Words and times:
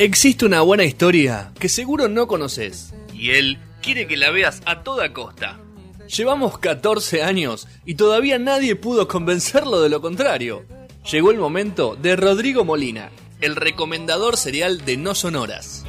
Existe 0.00 0.46
una 0.46 0.62
buena 0.62 0.84
historia 0.84 1.52
que 1.58 1.68
seguro 1.68 2.08
no 2.08 2.26
conoces 2.26 2.94
y 3.12 3.32
él 3.32 3.58
quiere 3.82 4.06
que 4.06 4.16
la 4.16 4.30
veas 4.30 4.62
a 4.64 4.82
toda 4.82 5.12
costa. 5.12 5.60
Llevamos 6.08 6.56
14 6.56 7.22
años 7.22 7.68
y 7.84 7.96
todavía 7.96 8.38
nadie 8.38 8.76
pudo 8.76 9.08
convencerlo 9.08 9.82
de 9.82 9.90
lo 9.90 10.00
contrario. 10.00 10.64
Llegó 11.12 11.32
el 11.32 11.36
momento 11.36 11.98
de 12.00 12.16
Rodrigo 12.16 12.64
Molina, 12.64 13.10
el 13.42 13.56
recomendador 13.56 14.38
serial 14.38 14.86
de 14.86 14.96
No 14.96 15.14
Sonoras. 15.14 15.84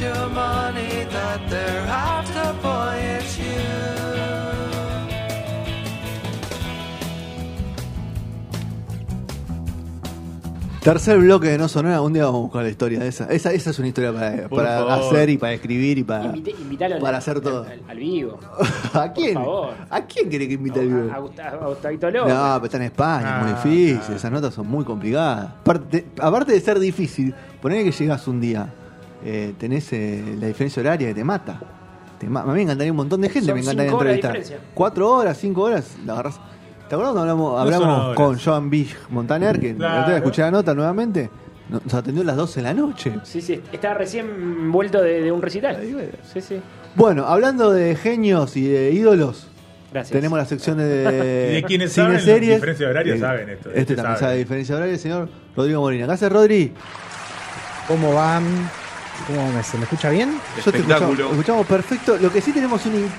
You, 0.00 0.06
it's 0.06 0.16
not 0.16 0.16
your 0.18 0.28
money 0.30 1.04
that 1.10 1.50
they're 1.50 1.86
after, 1.86 2.52
boy, 2.62 2.96
it's 3.18 3.38
you. 3.38 3.44
Tercer 10.82 11.18
bloque 11.18 11.48
de 11.48 11.56
No 11.56 11.66
Sonora, 11.66 12.02
un 12.02 12.12
día 12.12 12.26
vamos 12.26 12.40
a 12.40 12.42
buscar 12.42 12.62
la 12.62 12.68
historia 12.68 12.98
de 13.00 13.08
esa. 13.08 13.24
Esa, 13.32 13.52
esa 13.54 13.70
es 13.70 13.78
una 13.78 13.88
historia 13.88 14.12
para, 14.12 14.48
para 14.50 14.94
hacer 14.96 15.30
y 15.30 15.38
para 15.38 15.54
escribir 15.54 15.96
y 15.96 16.04
para, 16.04 16.26
Invite- 16.34 16.54
invitalo 16.60 16.96
al- 16.96 17.00
para 17.00 17.16
hacer 17.18 17.40
todo. 17.40 17.62
Al, 17.64 17.80
al 17.88 17.96
vivo. 17.96 18.38
¿A 18.92 19.10
quién? 19.14 19.32
favor. 19.32 19.70
¿A 19.88 20.02
quién 20.04 20.28
quiere 20.28 20.46
que 20.46 20.54
invite 20.54 20.80
al 20.80 20.88
vivo? 20.88 21.10
A, 21.10 21.18
Gusta- 21.20 21.48
a 21.48 21.66
Gustavito 21.68 22.10
López. 22.10 22.34
No, 22.34 22.52
pero 22.56 22.64
está 22.66 22.76
en 22.76 22.82
España, 22.82 23.36
es 23.38 23.42
muy 23.44 23.52
Ah, 23.52 23.62
difícil, 23.64 24.12
ah. 24.12 24.16
esas 24.16 24.30
notas 24.30 24.52
son 24.52 24.66
muy 24.68 24.84
complicadas. 24.84 25.52
Aparte, 25.62 26.04
aparte 26.20 26.52
de 26.52 26.60
ser 26.60 26.78
difícil, 26.78 27.34
poner 27.62 27.82
que 27.82 27.90
llegas 27.92 28.28
un 28.28 28.42
día, 28.42 28.68
eh, 29.24 29.54
tenés 29.58 29.92
eh, 29.92 30.36
la 30.40 30.46
diferencia 30.48 30.80
horaria 30.80 31.08
que 31.08 31.14
te 31.14 31.24
mata. 31.24 31.60
Te 32.18 32.28
ma- 32.28 32.42
a 32.42 32.46
mí 32.46 32.52
me 32.52 32.62
encantaría 32.62 32.92
un 32.92 32.96
montón 32.96 33.20
de 33.20 33.28
gente, 33.28 33.46
Son 33.46 33.54
me 33.54 33.60
encantaría 33.62 33.90
cinco 33.90 34.00
horas 34.00 34.12
de 34.12 34.14
entrevistar. 34.20 34.42
diferencia. 34.54 34.70
Cuatro 34.74 35.10
horas, 35.10 35.38
cinco 35.38 35.62
horas, 35.62 35.96
la 36.04 36.12
agarrás. 36.14 36.40
¿Te 36.88 36.94
acuerdas 36.94 37.14
cuando 37.14 37.20
hablamos, 37.22 37.52
No 37.52 37.58
hablamos 37.58 38.04
horas. 38.04 38.16
con 38.16 38.38
Joan 38.38 38.70
Bich 38.70 38.96
Montaner, 39.10 39.58
que 39.58 39.74
escuché 40.16 40.42
la 40.42 40.50
nota 40.50 40.74
nuevamente? 40.74 41.30
Nos 41.70 41.94
atendió 41.94 42.22
a 42.22 42.26
las 42.26 42.36
12 42.36 42.60
de 42.60 42.62
la 42.62 42.74
noche. 42.74 43.18
Sí, 43.24 43.40
sí, 43.40 43.60
estaba 43.72 43.94
recién 43.94 44.70
vuelto 44.70 45.00
de, 45.02 45.22
de 45.22 45.32
un 45.32 45.40
recital. 45.40 45.78
Sí, 46.32 46.40
sí. 46.42 46.60
Bueno, 46.94 47.24
hablando 47.26 47.72
de 47.72 47.96
genios 47.96 48.54
y 48.58 48.68
de 48.68 48.92
ídolos, 48.92 49.48
Gracias. 49.90 50.12
tenemos 50.12 50.38
la 50.38 50.44
sección 50.44 50.76
de, 50.76 51.48
Y 51.50 51.54
de 51.54 51.62
quienes 51.66 51.90
cine 51.92 52.04
saben, 52.06 52.20
series. 52.20 52.54
diferencia 52.56 52.86
de 52.86 52.90
horario, 52.92 53.14
Eh, 53.14 53.18
saben 53.18 53.48
esto, 53.48 53.68
Este, 53.70 53.80
este 53.80 53.96
también 53.96 54.16
sabe. 54.18 54.26
sabe 54.32 54.38
diferencia 54.38 54.84
el 54.84 54.98
señor 54.98 55.28
Rodrigo 55.56 55.80
Molina. 55.80 56.06
¿Qué 56.06 56.12
hace 56.12 56.28
Rodri? 56.28 56.72
¿Cómo 57.88 58.12
van? 58.14 58.44
¿Cómo 59.26 59.52
me, 59.52 59.62
¿Se 59.62 59.76
me 59.78 59.84
escucha 59.84 60.10
bien? 60.10 60.38
Yo 60.64 60.70
te 60.72 60.78
escuchamos, 60.78 61.18
escuchamos 61.18 61.66
perfecto. 61.66 62.16
Lo 62.20 62.30
que 62.32 62.40
sí 62.40 62.52
tenemos 62.52 62.84
una 62.86 62.96
in- 62.96 63.10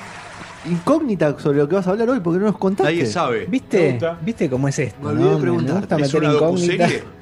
incógnita 0.71 1.37
sobre 1.39 1.59
lo 1.59 1.67
que 1.69 1.75
vas 1.75 1.87
a 1.87 1.91
hablar 1.91 2.09
hoy 2.09 2.19
porque 2.19 2.39
no 2.39 2.45
nos 2.47 2.57
contaste. 2.57 2.91
Nadie 2.93 3.05
sabe. 3.05 3.45
¿Viste? 3.47 3.99
¿Viste 4.21 4.49
cómo 4.49 4.67
es 4.67 4.77
esto? 4.79 4.99
Me 5.01 5.09
olvidé 5.09 5.25
de 5.29 5.31
no? 5.35 5.39
preguntar. 5.41 5.79
gusta 5.79 5.95
¿Es 5.97 6.13
una 6.13 6.31
docuserie? 6.31 7.03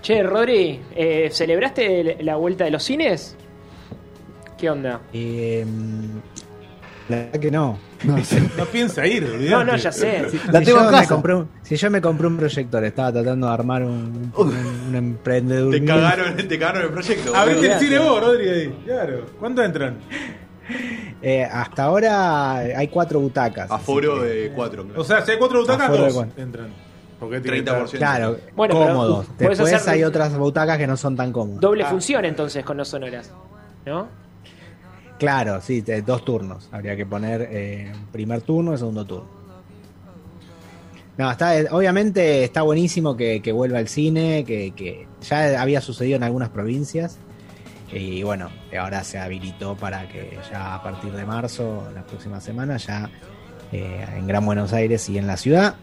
Che, 0.00 0.22
Rodri, 0.22 0.80
eh, 0.94 1.28
¿celebraste 1.32 2.18
la 2.22 2.36
vuelta 2.36 2.64
de 2.64 2.70
los 2.70 2.82
cines? 2.82 3.36
¿Qué 4.56 4.70
onda? 4.70 5.00
Eh, 5.12 5.66
la 7.08 7.16
verdad 7.16 7.40
que 7.40 7.50
no. 7.50 7.78
No 8.04 8.64
piensa 8.72 9.06
ir, 9.06 9.24
olvidate. 9.24 9.50
No, 9.50 9.64
no, 9.64 9.76
ya 9.76 9.90
sé. 9.92 10.22
La 10.52 10.60
si, 10.60 10.66
tengo 10.66 10.78
yo 10.84 10.90
me 10.90 11.06
compré 11.06 11.34
un, 11.34 11.48
si 11.62 11.76
yo 11.76 11.90
me 11.90 12.00
compré 12.00 12.26
un 12.26 12.36
proyector, 12.36 12.84
estaba 12.84 13.12
tratando 13.12 13.46
de 13.46 13.52
armar 13.52 13.82
un, 13.82 14.32
un, 14.36 14.56
un 14.88 14.94
emprendedor. 14.94 15.72
Te 15.72 15.84
cagaron, 15.84 16.36
te 16.36 16.58
cagaron 16.58 16.82
el 16.82 16.88
proyecto. 16.90 17.34
Abriste 17.34 17.66
el 17.66 17.72
Olvidate. 17.72 17.84
cine 17.86 17.98
vos, 17.98 18.20
Rodri, 18.20 18.48
ahí. 18.48 18.78
Claro. 18.84 19.26
¿Cuántos 19.40 19.64
entran? 19.64 19.96
Eh, 21.22 21.44
hasta 21.44 21.84
ahora 21.84 22.56
hay 22.58 22.88
cuatro 22.88 23.20
butacas. 23.20 23.70
Aforo 23.70 24.20
que- 24.22 24.26
de 24.28 24.52
4. 24.54 24.86
O 24.96 25.04
sea, 25.04 25.24
si 25.24 25.32
hay 25.32 25.38
cuatro 25.38 25.60
butacas, 25.60 25.90
dos 25.90 26.14
cuánto. 26.14 26.40
entran. 26.40 26.68
Porque 27.18 27.40
tiene 27.40 27.64
que 27.64 27.70
30%. 27.72 27.84
estar- 27.84 27.98
Claro, 27.98 28.38
Bueno, 28.54 28.74
pero 28.74 28.86
cómodos. 28.92 29.26
Después 29.38 29.58
hacer- 29.60 29.90
hay 29.92 30.04
otras 30.04 30.36
butacas 30.36 30.78
que 30.78 30.86
no 30.86 30.96
son 30.96 31.16
tan 31.16 31.32
cómodas. 31.32 31.60
Doble 31.60 31.82
Ah. 31.82 31.88
función 31.88 32.24
entonces 32.24 32.64
con 32.64 32.76
los 32.76 32.86
sonoras. 32.88 33.32
¿No? 33.86 34.06
Claro, 35.18 35.60
sí, 35.60 35.80
dos 35.80 36.24
turnos. 36.24 36.68
Habría 36.70 36.96
que 36.96 37.04
poner 37.04 37.48
eh, 37.50 37.92
primer 38.12 38.42
turno 38.42 38.74
y 38.74 38.78
segundo 38.78 39.04
turno. 39.04 39.38
No, 41.16 41.28
está, 41.32 41.52
obviamente 41.72 42.44
está 42.44 42.62
buenísimo 42.62 43.16
que, 43.16 43.40
vuelva 43.52 43.78
al 43.78 43.88
cine, 43.88 44.44
que, 44.44 45.06
ya 45.20 45.60
había 45.60 45.80
sucedido 45.80 46.16
en 46.16 46.22
algunas 46.22 46.50
provincias. 46.50 47.18
Y 47.92 48.22
bueno, 48.22 48.50
ahora 48.78 49.02
se 49.02 49.18
habilitó 49.18 49.76
para 49.76 50.08
que 50.08 50.38
ya 50.50 50.76
a 50.76 50.82
partir 50.82 51.12
de 51.12 51.24
marzo, 51.24 51.88
la 51.92 52.06
próxima 52.06 52.40
semana, 52.40 52.76
ya 52.76 53.10
eh, 53.72 54.06
en 54.16 54.26
Gran 54.28 54.46
Buenos 54.46 54.72
Aires 54.72 55.08
y 55.08 55.18
en 55.18 55.26
la 55.26 55.36
ciudad 55.36 55.74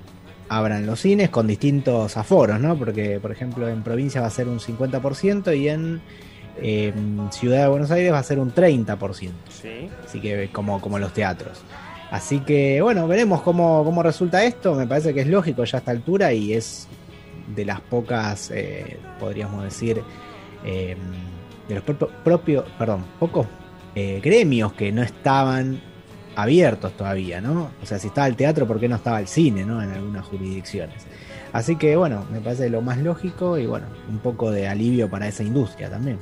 abran 0.47 0.85
los 0.85 1.01
cines 1.01 1.29
con 1.29 1.47
distintos 1.47 2.15
aforos, 2.17 2.59
¿no? 2.59 2.77
Porque, 2.77 3.19
por 3.19 3.31
ejemplo, 3.31 3.67
en 3.67 3.83
provincia 3.83 4.21
va 4.21 4.27
a 4.27 4.31
ser 4.31 4.47
un 4.47 4.59
50% 4.59 5.57
y 5.57 5.69
en 5.69 6.01
eh, 6.61 6.93
Ciudad 7.31 7.61
de 7.63 7.67
Buenos 7.67 7.91
Aires 7.91 8.11
va 8.13 8.19
a 8.19 8.23
ser 8.23 8.39
un 8.39 8.53
30%. 8.53 9.31
Sí. 9.49 9.89
Así 10.03 10.19
que 10.19 10.49
como, 10.51 10.79
como 10.81 10.99
los 10.99 11.13
teatros. 11.13 11.61
Así 12.11 12.39
que 12.39 12.81
bueno, 12.81 13.07
veremos 13.07 13.41
cómo, 13.41 13.83
cómo 13.83 14.03
resulta 14.03 14.43
esto. 14.43 14.75
Me 14.75 14.87
parece 14.87 15.13
que 15.13 15.21
es 15.21 15.27
lógico 15.27 15.63
ya 15.63 15.77
a 15.77 15.79
esta 15.79 15.91
altura 15.91 16.33
y 16.33 16.53
es 16.53 16.87
de 17.55 17.65
las 17.65 17.81
pocas, 17.81 18.51
eh, 18.51 18.97
podríamos 19.19 19.63
decir, 19.63 20.01
eh, 20.63 20.95
de 21.67 21.75
los 21.75 21.83
propios, 21.83 22.11
propio- 22.23 22.65
perdón, 22.77 23.05
pocos 23.19 23.47
eh, 23.95 24.19
gremios 24.23 24.73
que 24.73 24.91
no 24.91 25.01
estaban 25.03 25.79
abiertos 26.35 26.91
todavía, 26.97 27.39
¿no? 27.41 27.71
O 27.81 27.85
sea, 27.85 27.97
si 27.97 28.07
estaba 28.07 28.27
el 28.27 28.35
teatro, 28.35 28.67
¿por 28.67 28.79
qué 28.79 28.89
no 28.89 28.97
estaba 28.97 29.19
el 29.19 29.27
cine, 29.27 29.63
¿no? 29.65 29.81
En 29.81 29.91
algunas 29.91 30.25
jurisdicciones. 30.25 31.05
Así 31.53 31.77
que 31.77 31.95
bueno, 31.95 32.25
me 32.31 32.41
parece 32.41 32.69
lo 32.69 32.81
más 32.81 32.97
lógico 32.97 33.57
y 33.57 33.65
bueno, 33.65 33.87
un 34.09 34.19
poco 34.19 34.51
de 34.51 34.67
alivio 34.67 35.09
para 35.09 35.27
esa 35.27 35.43
industria 35.43 35.89
también. 35.89 36.17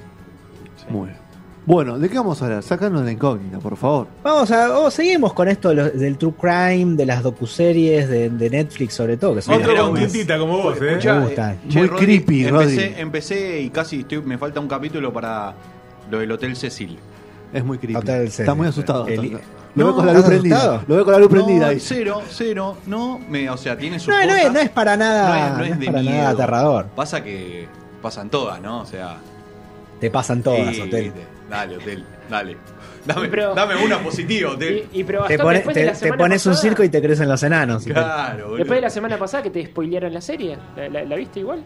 Muy 0.90 1.08
bien. 1.08 1.24
Bueno, 1.66 1.98
¿de 1.98 2.10
qué 2.10 2.18
vamos 2.18 2.42
a 2.42 2.46
hablar? 2.46 2.62
Sácanos 2.62 3.06
la 3.06 3.12
incógnita, 3.14 3.58
por 3.60 3.78
favor. 3.78 4.08
Vamos 4.22 4.52
a, 4.52 4.78
oh, 4.78 4.92
seguimos 4.92 5.32
con 5.34 5.48
esto 5.48 5.70
de 5.70 5.76
los- 5.76 5.94
del 5.98 6.18
true 6.18 6.34
crime, 6.38 6.98
de 6.98 7.06
las 7.06 7.24
docuseries 7.24 8.10
de, 8.10 8.30
de 8.30 8.50
Netflix 8.50 8.94
sobre 8.96 9.16
todo, 9.16 9.36
que 9.36 9.42
son 9.42 9.56
Otro 9.56 9.70
Mira, 9.72 9.82
con 9.84 9.92
una- 9.92 10.02
tintita 10.02 10.38
como 10.38 10.58
vos, 10.62 10.78
¿eh? 10.82 11.00
Me 11.02 11.20
gusta. 11.22 11.54
eh, 11.54 11.58
che, 11.70 11.80
Muy 11.80 11.88
Rodri, 11.88 12.06
creepy, 12.06 12.48
Rodri. 12.50 12.70
empecé, 12.74 13.02
empecé 13.02 13.62
y 13.62 13.70
casi 13.70 14.02
estoy, 14.02 14.22
me 14.24 14.38
falta 14.38 14.60
un 14.60 14.68
capítulo 14.68 15.14
para 15.14 15.54
lo 16.12 16.20
del 16.20 16.30
Hotel 16.34 16.54
Cecil. 16.58 17.00
Es 17.54 17.64
muy 17.64 17.78
creepy. 17.78 17.96
Hotel 17.96 18.24
Está 18.24 18.54
muy 18.56 18.68
asustado. 18.68 19.08
El- 19.08 19.32
lo 19.32 19.40
No, 19.76 19.86
veo 19.86 19.96
con 19.96 20.06
la 20.06 20.12
luz 20.12 20.20
¿estás 20.20 20.32
prendida. 20.32 20.56
asustado? 20.58 20.84
Lo 20.88 20.96
veo 20.96 21.04
con 21.06 21.14
la 21.14 21.20
luz 21.20 21.30
prendida 21.30 21.60
no, 21.62 21.66
ahí. 21.68 21.80
cero, 21.80 22.22
cero, 22.30 22.78
no, 22.88 23.20
me, 23.30 23.50
o 23.50 23.56
sea, 23.58 23.78
tiene 23.78 24.00
sus 24.00 24.10
no, 24.10 24.24
no 24.26 24.36
es, 24.36 24.52
no 24.54 24.60
es 24.60 24.70
para 24.70 24.98
nada, 24.98 25.30
No 25.30 25.34
es- 25.46 25.52
no 25.54 25.58
no 25.60 25.64
es 25.64 25.72
es 25.72 25.80
de 25.80 25.86
para 25.88 26.02
miedo. 26.02 26.16
nada 26.18 26.30
aterrador. 26.32 26.86
Pasa 26.96 27.24
que 27.24 27.68
pasan 28.02 28.30
todas, 28.30 28.62
¿no? 28.62 28.82
O 28.82 28.86
sea, 28.86 29.16
Te 30.00 30.10
pasan 30.12 30.44
todas, 30.44 30.76
sí, 30.76 30.82
hotel. 30.82 31.12
Dale, 31.50 31.78
hotel, 31.78 32.04
dale. 32.30 32.58
Dame, 33.06 33.28
Pero- 33.28 33.54
dame 33.54 33.76
una 33.84 34.00
positiva, 34.00 34.52
hotel. 34.52 34.86
Y, 34.94 35.02
y 35.02 35.04
pero 35.04 35.26
Te, 35.26 35.38
pone- 35.38 35.62
pones 36.18 36.46
un 36.46 36.56
circo 36.56 36.84
y 36.84 36.90
te 36.90 37.02
crecen 37.02 37.28
los 37.28 37.44
enanos. 37.44 37.84
Claro, 37.84 38.44
boludo. 38.46 38.58
Después 38.58 38.78
de 38.78 38.82
la 38.82 38.90
semana 38.90 39.18
pasada 39.18 39.44
que 39.44 39.50
te 39.50 39.66
spoilearon 39.66 40.14
la 40.14 40.22
serie, 40.22 40.58
¿la, 40.78 40.88
la- 40.90 41.04
la 41.04 41.16
viste 41.16 41.42
igual? 41.42 41.62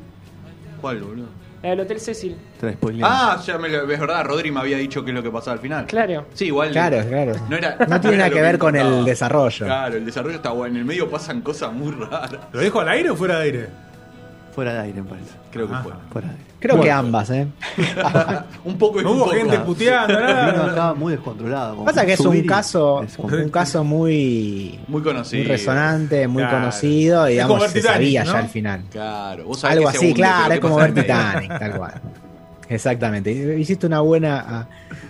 ¿Cuál, 0.81 0.99
boludo? 1.01 1.27
La 1.63 1.71
del 1.71 1.79
Hotel 1.79 1.99
Cecil. 1.99 2.35
Te. 2.59 2.77
Ah, 3.01 3.41
ya 3.45 3.57
me 3.57 3.67
lo, 3.67 3.81
es 3.91 3.99
verdad, 3.99 4.23
Rodri 4.25 4.51
me 4.51 4.59
había 4.59 4.77
dicho 4.77 5.03
qué 5.03 5.09
es 5.11 5.15
lo 5.15 5.23
que 5.23 5.31
pasaba 5.31 5.53
al 5.53 5.59
final. 5.59 5.85
Claro. 5.87 6.25
Sí, 6.33 6.45
igual. 6.45 6.71
Claro, 6.71 6.97
claro. 7.07 7.33
No, 7.49 7.55
era, 7.57 7.77
No 7.87 7.99
tiene 7.99 8.17
nada 8.17 8.29
que 8.29 8.41
ver 8.41 8.57
con 8.59 8.75
el 8.75 9.03
desarrollo. 9.05 9.65
Claro, 9.65 9.95
el 9.97 10.05
desarrollo 10.05 10.35
está 10.35 10.51
bueno. 10.51 10.75
En 10.75 10.81
el 10.81 10.85
medio 10.85 11.09
pasan 11.09 11.41
cosas 11.41 11.73
muy 11.73 11.91
raras. 11.93 12.31
¿Lo 12.51 12.59
dijo 12.61 12.79
al 12.79 12.89
aire 12.89 13.09
o 13.09 13.15
fuera 13.15 13.39
de 13.39 13.43
aire? 13.43 13.69
Fuera 14.57 14.73
de 14.73 14.79
aire, 14.79 15.03
me 15.03 15.07
parece. 15.09 15.29
Creo 15.51 15.67
que 15.67 15.73
Ajá. 15.75 15.83
fue. 15.83 15.93
Fuera 16.11 16.27
de 16.29 16.33
aire. 16.33 16.47
Creo 16.59 16.81
que 16.81 16.89
ambas, 16.91 17.29
¿eh? 17.29 17.45
un 18.65 18.75
poco 18.79 18.99
y 18.99 19.03
No 19.03 19.11
un 19.11 19.17
hubo 19.17 19.25
poco. 19.25 19.37
gente 19.37 19.59
puteando, 19.59 20.17
Vino 20.17 20.27
nada. 20.27 20.71
acá 20.71 20.93
muy 20.95 21.11
descontrolado. 21.13 21.73
como 21.75 21.85
Pasa 21.85 22.03
que 22.07 22.13
es 22.13 22.19
un 22.21 22.41
caso, 22.41 23.03
es 23.03 23.15
un 23.19 23.49
caso 23.49 23.83
muy, 23.83 24.79
Muy 24.87 25.03
conocido. 25.03 25.43
muy 25.43 25.51
resonante, 25.51 26.27
muy 26.27 26.41
Claro. 26.41 26.57
conocido, 26.57 27.29
y 27.29 27.33
digamos, 27.33 27.61
se 27.65 27.79
Titanic, 27.79 27.93
sabía 27.93 28.23
¿no? 28.23 28.31
ya 28.33 28.39
al 28.39 28.49
final. 28.49 28.81
Claro, 28.89 29.45
vos 29.45 29.59
sabés 29.59 29.77
Algo 29.77 29.89
así, 29.89 30.05
hunde, 30.07 30.13
claro, 30.15 30.45
es 30.47 30.59
¿qué 30.59 30.59
como 30.59 30.75
ver? 30.77 30.93
Titanic, 30.95 31.59
tal 31.59 31.77
cual. 31.77 31.93
Exactamente, 32.67 33.31
hiciste 33.59 33.85
una 33.85 33.99
buena 34.01 34.39
a- 34.39 34.67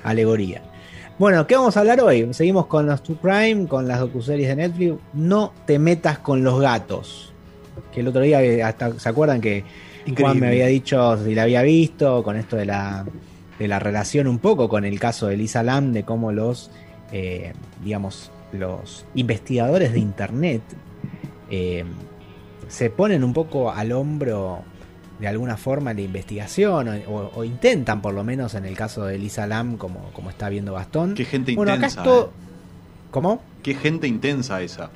alegoría. 0.09 0.61
Bueno, 1.17 1.47
¿qué 1.47 1.55
vamos 1.55 1.75
a 1.77 1.79
hablar 1.79 2.01
hoy? 2.01 2.27
Seguimos 2.33 2.67
con 2.67 2.85
los 2.85 3.01
True 3.01 3.17
Crime, 3.21 3.67
con 3.67 3.87
las 3.87 4.01
docuseries 4.01 4.49
de 4.49 4.55
Netflix. 4.57 4.95
No 5.13 5.53
te 5.65 5.79
metas 5.79 6.19
con 6.19 6.43
los 6.43 6.59
gatos. 6.59 7.33
Que 7.91 8.01
el 8.01 8.07
otro 8.07 8.21
día, 8.21 8.41
eh, 8.43 8.63
hasta 8.63 8.99
se 8.99 9.09
acuerdan 9.09 9.41
que 9.41 9.63
Increíble. 10.07 10.23
Juan 10.23 10.39
me 10.39 10.47
había 10.47 10.67
dicho 10.67 11.23
si 11.23 11.35
la 11.35 11.43
había 11.43 11.61
visto, 11.63 12.23
con 12.23 12.37
esto 12.37 12.55
de 12.55 12.65
la, 12.65 13.05
de 13.59 13.67
la 13.67 13.79
relación 13.79 14.27
un 14.27 14.39
poco 14.39 14.69
con 14.69 14.85
el 14.85 14.99
caso 14.99 15.27
de 15.27 15.35
Lisa 15.35 15.63
Lam, 15.63 15.91
de 15.91 16.03
cómo 16.03 16.31
los, 16.31 16.71
eh, 17.11 17.53
digamos, 17.83 18.31
los 18.53 19.05
investigadores 19.15 19.91
de 19.91 19.99
Internet 19.99 20.61
eh, 21.49 21.83
se 22.69 22.89
ponen 22.89 23.23
un 23.23 23.33
poco 23.33 23.71
al 23.71 23.91
hombro 23.91 24.61
de 25.19 25.27
alguna 25.27 25.57
forma 25.57 25.93
la 25.93 26.01
investigación, 26.01 27.03
o, 27.07 27.43
intentan 27.43 28.01
por 28.01 28.13
lo 28.13 28.23
menos 28.23 28.53
en 28.53 28.65
el 28.65 28.77
caso 28.77 29.05
de 29.05 29.17
Lisa 29.17 29.47
Lam, 29.47 29.77
como, 29.77 30.11
como 30.13 30.29
está 30.29 30.47
viendo 30.47 30.73
Gastón. 30.73 31.15
Qué 31.15 31.25
gente 31.25 31.55
bueno, 31.55 31.71
acá 31.71 31.87
intensa, 31.87 32.01
es 32.01 32.05
todo... 32.05 32.25
eh. 32.27 32.29
¿Cómo? 33.11 33.41
Qué 33.63 33.73
gente 33.73 34.07
intensa 34.07 34.61
esa. 34.61 34.91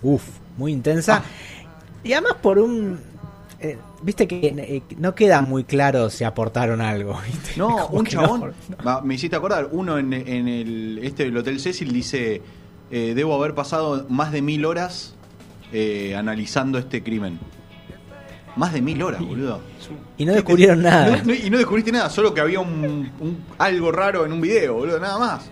Uf, 0.00 0.22
muy 0.56 0.72
intensa. 0.72 1.24
Y 2.04 2.12
además 2.12 2.34
por 2.42 2.58
un... 2.58 3.00
eh, 3.60 3.78
Viste 4.02 4.26
que 4.26 4.46
eh, 4.48 4.82
no 4.98 5.14
queda 5.14 5.42
muy 5.42 5.62
claro 5.64 6.10
si 6.10 6.24
aportaron 6.24 6.80
algo. 6.80 7.18
¿viste? 7.26 7.52
No, 7.56 7.86
Como 7.86 7.98
un 7.98 8.04
no. 8.04 8.10
chabón. 8.10 8.52
Me 9.04 9.14
hiciste 9.14 9.36
acordar, 9.36 9.68
uno 9.72 9.98
en, 9.98 10.12
en 10.12 10.48
el 10.48 11.00
este 11.02 11.24
del 11.24 11.36
Hotel 11.36 11.60
Cecil 11.60 11.92
dice: 11.92 12.42
eh, 12.90 13.12
Debo 13.14 13.34
haber 13.34 13.54
pasado 13.54 14.06
más 14.08 14.32
de 14.32 14.42
mil 14.42 14.64
horas 14.64 15.14
eh, 15.72 16.14
analizando 16.16 16.78
este 16.78 17.02
crimen. 17.02 17.38
Más 18.56 18.72
de 18.74 18.82
mil 18.82 19.02
horas, 19.02 19.20
boludo. 19.24 19.60
Y 20.18 20.26
no 20.26 20.32
descubrieron 20.34 20.82
nada. 20.82 21.22
No- 21.24 21.32
y 21.32 21.48
no 21.48 21.56
descubriste 21.56 21.90
nada, 21.92 22.10
solo 22.10 22.34
que 22.34 22.40
había 22.42 22.60
un, 22.60 23.10
un- 23.20 23.44
algo 23.58 23.90
raro 23.92 24.26
en 24.26 24.32
un 24.32 24.40
video, 24.40 24.74
boludo, 24.74 24.98
nada 25.00 25.18
más. 25.18 25.48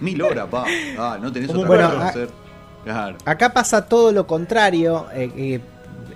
Mil 0.00 0.20
horas, 0.20 0.48
pa. 0.50 0.64
Ah, 0.98 1.18
no 1.22 1.30
tenés 1.32 1.48
otra 1.50 1.60
un 1.62 1.66
cosa 1.68 1.90
que 1.90 2.02
hacer. 2.02 2.28
Claro. 2.84 3.16
Acá 3.24 3.52
pasa 3.52 3.86
todo 3.86 4.10
lo 4.12 4.26
contrario. 4.26 5.06
eh, 5.14 5.30
eh, 5.36 5.60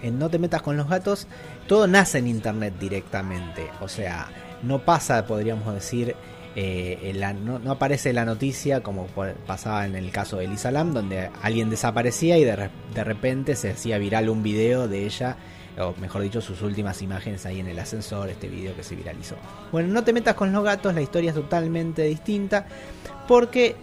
en 0.03 0.19
No 0.19 0.29
te 0.31 0.39
metas 0.39 0.63
con 0.63 0.77
los 0.77 0.89
gatos, 0.89 1.27
todo 1.67 1.87
nace 1.87 2.19
en 2.19 2.27
internet 2.27 2.75
directamente. 2.79 3.69
O 3.81 3.89
sea, 3.89 4.29
no 4.63 4.85
pasa, 4.85 5.27
podríamos 5.27 5.73
decir, 5.75 6.15
eh, 6.59 7.35
no, 7.43 7.71
aparece 7.71 8.13
la 8.15 8.25
noticia 8.25 8.83
como 8.83 9.07
pasaba 9.47 9.87
en 9.87 9.95
el 9.95 10.11
caso 10.11 10.39
de 10.39 10.47
Elisa 10.47 10.71
Lam, 10.71 10.95
donde 10.95 11.31
alguien 11.43 11.69
desaparecía 11.69 12.39
y 12.39 12.45
de, 12.45 12.71
de 12.95 13.05
repente 13.05 13.57
se 13.57 13.73
hacía 13.73 13.99
viral 13.99 14.31
un 14.31 14.43
video 14.43 14.89
de 14.89 15.05
ella, 15.05 15.37
o 15.79 15.95
mejor 16.01 16.23
dicho, 16.23 16.41
sus 16.41 16.63
últimas 16.63 17.03
imágenes 17.03 17.45
ahí 17.45 17.61
en 17.61 17.67
el 17.67 17.79
ascensor, 17.79 18.31
este 18.31 18.49
video 18.49 18.75
que 18.75 18.83
se 18.83 18.97
viralizó. 18.97 19.37
Bueno, 19.71 19.93
no 19.93 20.03
te 20.03 20.15
metas 20.15 20.35
con 20.35 20.51
los 20.51 20.65
gatos, 20.65 20.95
la 20.95 21.03
historia 21.03 21.31
es 21.31 21.37
totalmente 21.37 22.05
distinta, 22.05 22.67
porque 23.29 23.77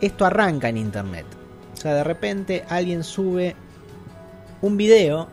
esto 0.00 0.24
arranca 0.24 0.68
en 0.68 0.78
internet. 0.78 1.26
O 1.74 1.76
sea, 1.76 1.94
de 1.94 2.02
repente 2.02 2.64
alguien 2.68 3.04
sube 3.04 3.54
un 4.62 4.76
video 4.76 5.28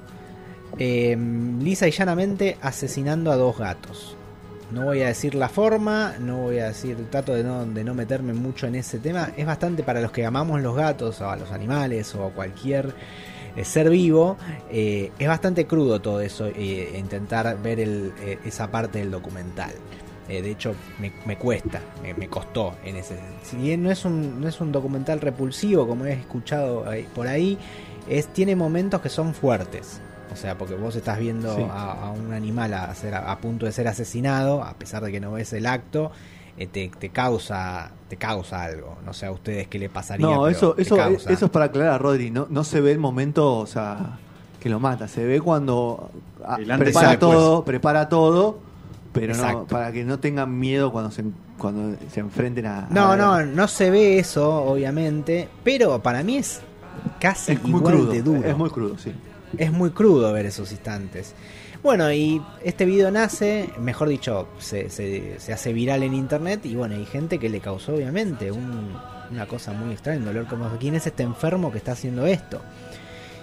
eh, 0.77 1.17
lisa 1.59 1.87
y 1.87 1.91
llanamente 1.91 2.57
asesinando 2.61 3.31
a 3.31 3.35
dos 3.35 3.57
gatos. 3.57 4.17
No 4.73 4.85
voy 4.85 5.01
a 5.01 5.07
decir 5.07 5.35
la 5.35 5.49
forma, 5.49 6.15
no 6.19 6.37
voy 6.37 6.57
a 6.57 6.69
decir, 6.69 6.97
trato 7.11 7.35
de 7.35 7.43
no, 7.43 7.93
meterme 7.93 8.33
mucho 8.33 8.65
en 8.65 8.73
ese 8.73 8.97
tema. 8.97 9.29
Es 9.37 9.45
bastante 9.45 9.83
para 9.83 10.01
los 10.01 10.11
que 10.11 10.25
amamos 10.25 10.61
los 10.61 10.75
gatos 10.75 11.21
o 11.21 11.29
a 11.29 11.35
los 11.35 11.51
animales 11.51 12.15
o 12.15 12.25
a 12.25 12.31
cualquier 12.31 12.95
eh, 13.55 13.65
ser 13.65 13.91
vivo. 13.91 14.35
eh, 14.71 15.11
es 15.19 15.27
bastante 15.27 15.67
crudo 15.67 16.01
todo 16.01 16.21
eso 16.21 16.47
e 16.47 16.97
intentar 16.97 17.61
ver 17.61 17.79
el, 17.81 18.13
eh, 18.21 18.39
esa 18.45 18.71
parte 18.71 18.97
del 18.97 19.11
documental. 19.11 19.71
Eh, 20.27 20.41
de 20.41 20.51
hecho, 20.51 20.73
me, 20.97 21.37
cuesta, 21.37 21.79
me, 22.17 22.27
costó 22.27 22.73
en 22.83 22.95
ese. 22.95 23.19
Si 23.43 23.57
bien 23.57 23.83
no 23.83 23.91
es 23.91 24.05
un, 24.05 24.41
no 24.41 24.47
es 24.47 24.59
un 24.59 24.71
documental 24.71 25.21
repulsivo 25.21 25.87
como 25.87 26.05
he 26.05 26.13
escuchado 26.13 26.85
por 27.13 27.27
ahí, 27.27 27.59
tiene 28.33 28.55
momentos 28.55 29.01
que 29.01 29.09
son 29.09 29.35
fuertes. 29.35 30.01
O 30.31 30.35
sea, 30.35 30.57
porque 30.57 30.75
vos 30.75 30.95
estás 30.95 31.19
viendo 31.19 31.55
Sí. 31.55 31.61
a, 31.69 32.07
a 32.07 32.11
un 32.11 32.33
animal 32.33 32.73
a, 32.73 32.93
ser, 32.95 33.13
a 33.15 33.37
punto 33.37 33.65
de 33.65 33.71
ser 33.71 33.87
asesinado, 33.87 34.63
a 34.63 34.73
pesar 34.73 35.03
de 35.03 35.11
que 35.11 35.19
no 35.19 35.33
ves 35.33 35.53
el 35.53 35.65
acto, 35.65 36.11
eh, 36.57 36.67
te, 36.67 36.89
te 36.97 37.09
causa 37.09 37.91
te 38.09 38.17
causa 38.17 38.63
algo. 38.63 38.97
No 39.05 39.13
sé 39.13 39.25
a 39.27 39.31
ustedes 39.31 39.67
qué 39.67 39.79
le 39.79 39.89
pasaría. 39.89 40.25
No, 40.25 40.31
pero 40.43 40.47
eso, 40.49 40.73
te 40.73 40.81
eso, 40.83 40.95
causa. 40.95 41.31
eso 41.31 41.45
es 41.45 41.51
para 41.51 41.65
aclarar, 41.65 42.01
Rodri. 42.01 42.29
No, 42.31 42.47
no 42.49 42.63
se 42.63 42.79
ve 42.81 42.91
el 42.91 42.99
momento, 42.99 43.57
o 43.57 43.65
sea, 43.67 44.17
que 44.59 44.69
lo 44.69 44.79
mata. 44.79 45.07
Se 45.07 45.25
ve 45.25 45.39
cuando 45.41 46.09
ah, 46.45 46.55
antes 46.55 46.67
y 46.77 46.77
prepara 46.77 47.19
todo, 47.19 47.63
prepara 47.65 48.09
todo, 48.09 48.59
pero 49.13 49.35
no, 49.35 49.65
para 49.65 49.91
que 49.91 50.03
no 50.03 50.19
tengan 50.19 50.57
miedo 50.59 50.91
cuando 50.91 51.11
se, 51.11 51.23
cuando 51.57 51.95
se 52.11 52.19
enfrenten 52.19 52.65
a. 52.67 52.87
No, 52.89 53.11
a- 53.11 53.17
no, 53.17 53.45
no 53.45 53.67
se 53.67 53.89
ve 53.91 54.17
eso, 54.19 54.63
obviamente, 54.63 55.47
pero 55.63 56.01
para 56.01 56.23
mí 56.23 56.37
es 56.37 56.61
casi 57.19 57.53
Es 57.53 57.63
muy 57.63 57.79
igual 57.79 57.93
crudo. 57.95 58.11
de 58.11 58.21
duro. 58.23 58.47
Es 58.47 58.57
muy 58.57 58.69
crudo, 58.69 58.97
sí. 58.97 59.11
Es 59.57 59.71
muy 59.71 59.91
crudo 59.91 60.31
ver 60.33 60.45
esos 60.45 60.71
instantes. 60.71 61.33
Bueno, 61.81 62.11
y 62.13 62.41
este 62.63 62.85
video 62.85 63.11
nace, 63.11 63.69
mejor 63.77 64.07
dicho, 64.09 64.47
se, 64.57 64.89
se- 64.89 65.37
hace 65.51 65.73
viral 65.73 66.03
en 66.03 66.13
internet 66.13 66.65
y 66.65 66.75
bueno, 66.75 66.95
hay 66.95 67.05
gente 67.05 67.39
que 67.39 67.49
le 67.49 67.59
causó 67.59 67.95
obviamente 67.95 68.51
un- 68.51 68.95
una 69.31 69.45
cosa 69.47 69.73
muy 69.73 69.91
extraña, 69.93 70.19
un 70.19 70.25
dolor 70.25 70.47
como 70.47 70.69
quién 70.77 70.95
es 70.95 71.05
este 71.07 71.23
enfermo 71.23 71.71
que 71.71 71.79
está 71.79 71.91
haciendo 71.93 72.25
esto. 72.25 72.61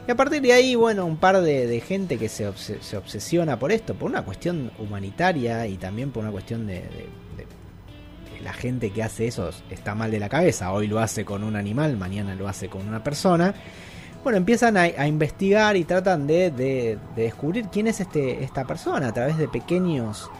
Y 0.09 0.11
a 0.11 0.17
partir 0.17 0.41
de 0.41 0.53
ahí, 0.55 0.75
bueno, 0.75 1.05
un 1.05 1.19
par 1.19 1.41
de, 1.43 1.81
gente 1.87 2.17
que 2.17 2.29
se, 2.31 2.51
se 2.57 2.97
obsesiona 2.97 3.59
por 3.59 3.71
esto, 3.73 3.95
por 3.95 4.11
una 4.11 4.25
cuestión 4.25 4.71
humanitaria 4.79 5.67
y 5.67 5.77
también 5.77 6.11
por 6.11 6.23
una 6.23 6.33
cuestión 6.33 6.67
de- 6.67 6.81
de 6.81 7.47
la 8.43 8.55
gente 8.55 8.91
que 8.91 9.03
hace 9.03 9.27
eso 9.27 9.51
está 9.71 9.95
mal 9.95 10.11
de 10.11 10.19
la 10.19 10.31
cabeza. 10.31 10.73
Hoy 10.73 10.87
lo 10.87 10.99
hace 10.99 11.27
con 11.27 11.45
un 11.45 11.57
animal, 11.57 11.99
mañana 11.99 12.35
lo 12.35 12.49
hace 12.49 12.69
con 12.71 12.89
una 12.89 13.05
persona. 13.05 13.55
Bueno, 14.23 14.37
empiezan 14.37 14.77
a, 14.77 14.83
a 14.83 15.07
investigar 15.07 15.77
y 15.77 15.85
tratan 15.85 16.27
de, 16.27 16.51
de- 16.51 16.99
de 17.17 17.23
descubrir 17.23 17.67
quién 17.69 17.87
es 17.87 18.01
este, 18.01 18.45
esta 18.45 18.65
persona 18.65 19.09
a 19.09 19.13
través 19.15 19.39
de 19.39 19.49
pequeños, 19.49 20.31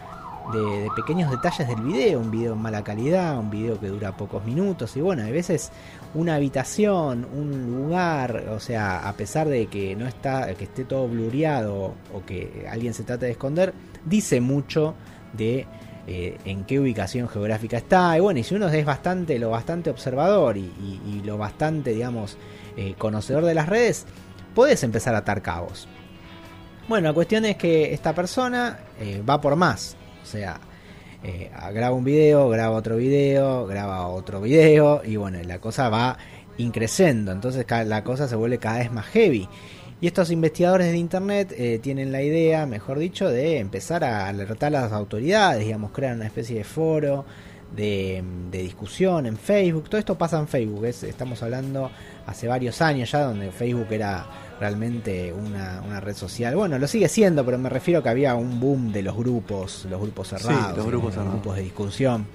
de, 0.53 0.89
pequeños 0.95 1.31
detalles 1.31 1.67
del 1.67 1.81
video, 1.81 2.21
un 2.21 2.31
video 2.31 2.53
en 2.53 2.61
mala 2.61 2.85
calidad, 2.85 3.39
un 3.39 3.49
video 3.51 3.81
que 3.81 3.89
dura 3.89 4.15
pocos 4.17 4.45
minutos. 4.45 4.95
Y 4.99 5.01
bueno, 5.01 5.23
a 5.23 5.31
veces 5.31 5.71
una 6.13 6.35
habitación, 6.35 7.27
un 7.35 7.75
lugar, 7.75 8.45
o 8.51 8.61
sea, 8.61 9.09
a 9.09 9.15
pesar 9.15 9.49
de 9.49 9.67
que 9.69 9.97
no 9.97 10.07
está, 10.07 10.53
que 10.57 10.65
esté 10.65 10.85
todo 10.85 11.09
blureado 11.09 11.95
o 12.15 12.23
que 12.27 12.67
alguien 12.71 12.93
se 12.93 13.03
trate 13.05 13.25
de 13.27 13.33
esconder, 13.33 13.73
dice 14.05 14.43
mucho 14.43 14.95
de 15.33 15.67
eh, 16.13 16.37
en 16.45 16.65
qué 16.65 16.81
ubicación 16.81 17.29
geográfica 17.29 17.77
está 17.77 18.19
y 18.19 18.21
bueno, 18.21 18.41
y 18.41 18.43
si 18.43 18.57
uno 18.57 18.69
es 18.69 18.85
bastante, 18.85 19.39
lo 19.39 19.51
bastante 19.51 19.91
observador 19.91 20.57
y, 20.57 21.23
lo 21.25 21.39
bastante, 21.39 21.93
digamos, 21.93 22.37
eh, 22.77 22.97
conocedor 22.99 23.45
de 23.45 23.55
las 23.55 23.69
redes, 23.69 24.07
puedes 24.53 24.83
empezar 24.83 25.15
a 25.15 25.19
atar 25.19 25.41
cabos. 25.41 25.87
Bueno, 26.89 27.07
la 27.07 27.15
cuestión 27.15 27.45
es 27.45 27.55
que 27.55 27.95
esta 27.95 28.13
persona 28.13 28.81
eh, 28.99 29.23
va 29.23 29.41
por 29.41 29.55
más. 29.55 29.97
O 30.25 30.27
sea, 30.27 30.59
graba 31.73 31.95
un 31.95 32.03
video, 32.03 32.49
graba 32.49 32.77
otro 32.77 32.97
video, 32.97 33.67
graba 33.67 34.09
otro 34.09 34.41
video 34.41 35.03
y 35.05 35.15
bueno, 35.15 35.39
la 35.45 35.61
cosa 35.61 35.91
va 35.91 36.19
increciendo. 36.59 37.31
Entonces 37.31 37.65
la 37.87 38.03
cosa 38.03 38.27
se 38.27 38.35
vuelve 38.35 38.59
cada 38.59 38.79
vez 38.79 38.91
más 38.91 39.07
heavy. 39.07 39.49
Y 40.01 40.07
estos 40.07 40.31
investigadores 40.31 40.91
de 40.93 40.97
internet 40.97 41.53
eh, 41.57 41.79
tienen 41.83 42.11
la 42.11 42.23
idea, 42.23 42.65
mejor 42.67 42.99
dicho, 42.99 43.29
de 43.29 43.59
empezar 43.59 44.03
a 44.03 44.29
alertar 44.29 44.75
a 44.75 44.83
las 44.83 44.93
autoridades, 44.93 45.65
digamos, 45.65 45.91
crear 45.91 46.17
una 46.17 46.25
especie 46.27 46.57
de 46.57 46.65
foro 46.65 47.25
de, 47.77 48.25
de 48.51 48.63
discusión 48.63 49.27
en 49.27 49.37
Facebook. 49.37 49.91
Todo 49.91 49.99
esto 49.99 50.17
pasa 50.17 50.39
en 50.39 50.49
Facebook, 50.49 50.87
es- 50.87 51.03
estamos 51.03 51.43
hablando 51.43 51.91
hace 52.27 52.49
varios 52.49 52.81
años 52.81 53.11
ya, 53.13 53.25
donde 53.25 53.51
Facebook 53.53 53.89
era 53.91 54.27
realmente 54.59 55.33
una, 55.35 55.83
una 55.87 56.01
red 56.01 56.15
social. 56.15 56.57
Bueno, 56.57 56.79
lo 56.79 56.87
sigue 56.89 57.09
siendo, 57.09 57.45
pero 57.45 57.59
me 57.59 57.69
refiero 57.69 58.03
que 58.03 58.09
había 58.09 58.35
un 58.35 58.59
boom 58.59 58.93
de 58.93 59.03
los 59.03 59.15
grupos, 59.17 59.87
los 59.91 60.01
grupos 60.01 60.29
Sí, 60.29 60.37
cerrados, 60.39 60.79
los 60.79 60.87
grupos 60.87 61.11
eh, 61.11 61.13
cerrados. 61.17 61.35
grupos 61.35 61.57
de 61.57 61.63
discusión. 61.63 62.27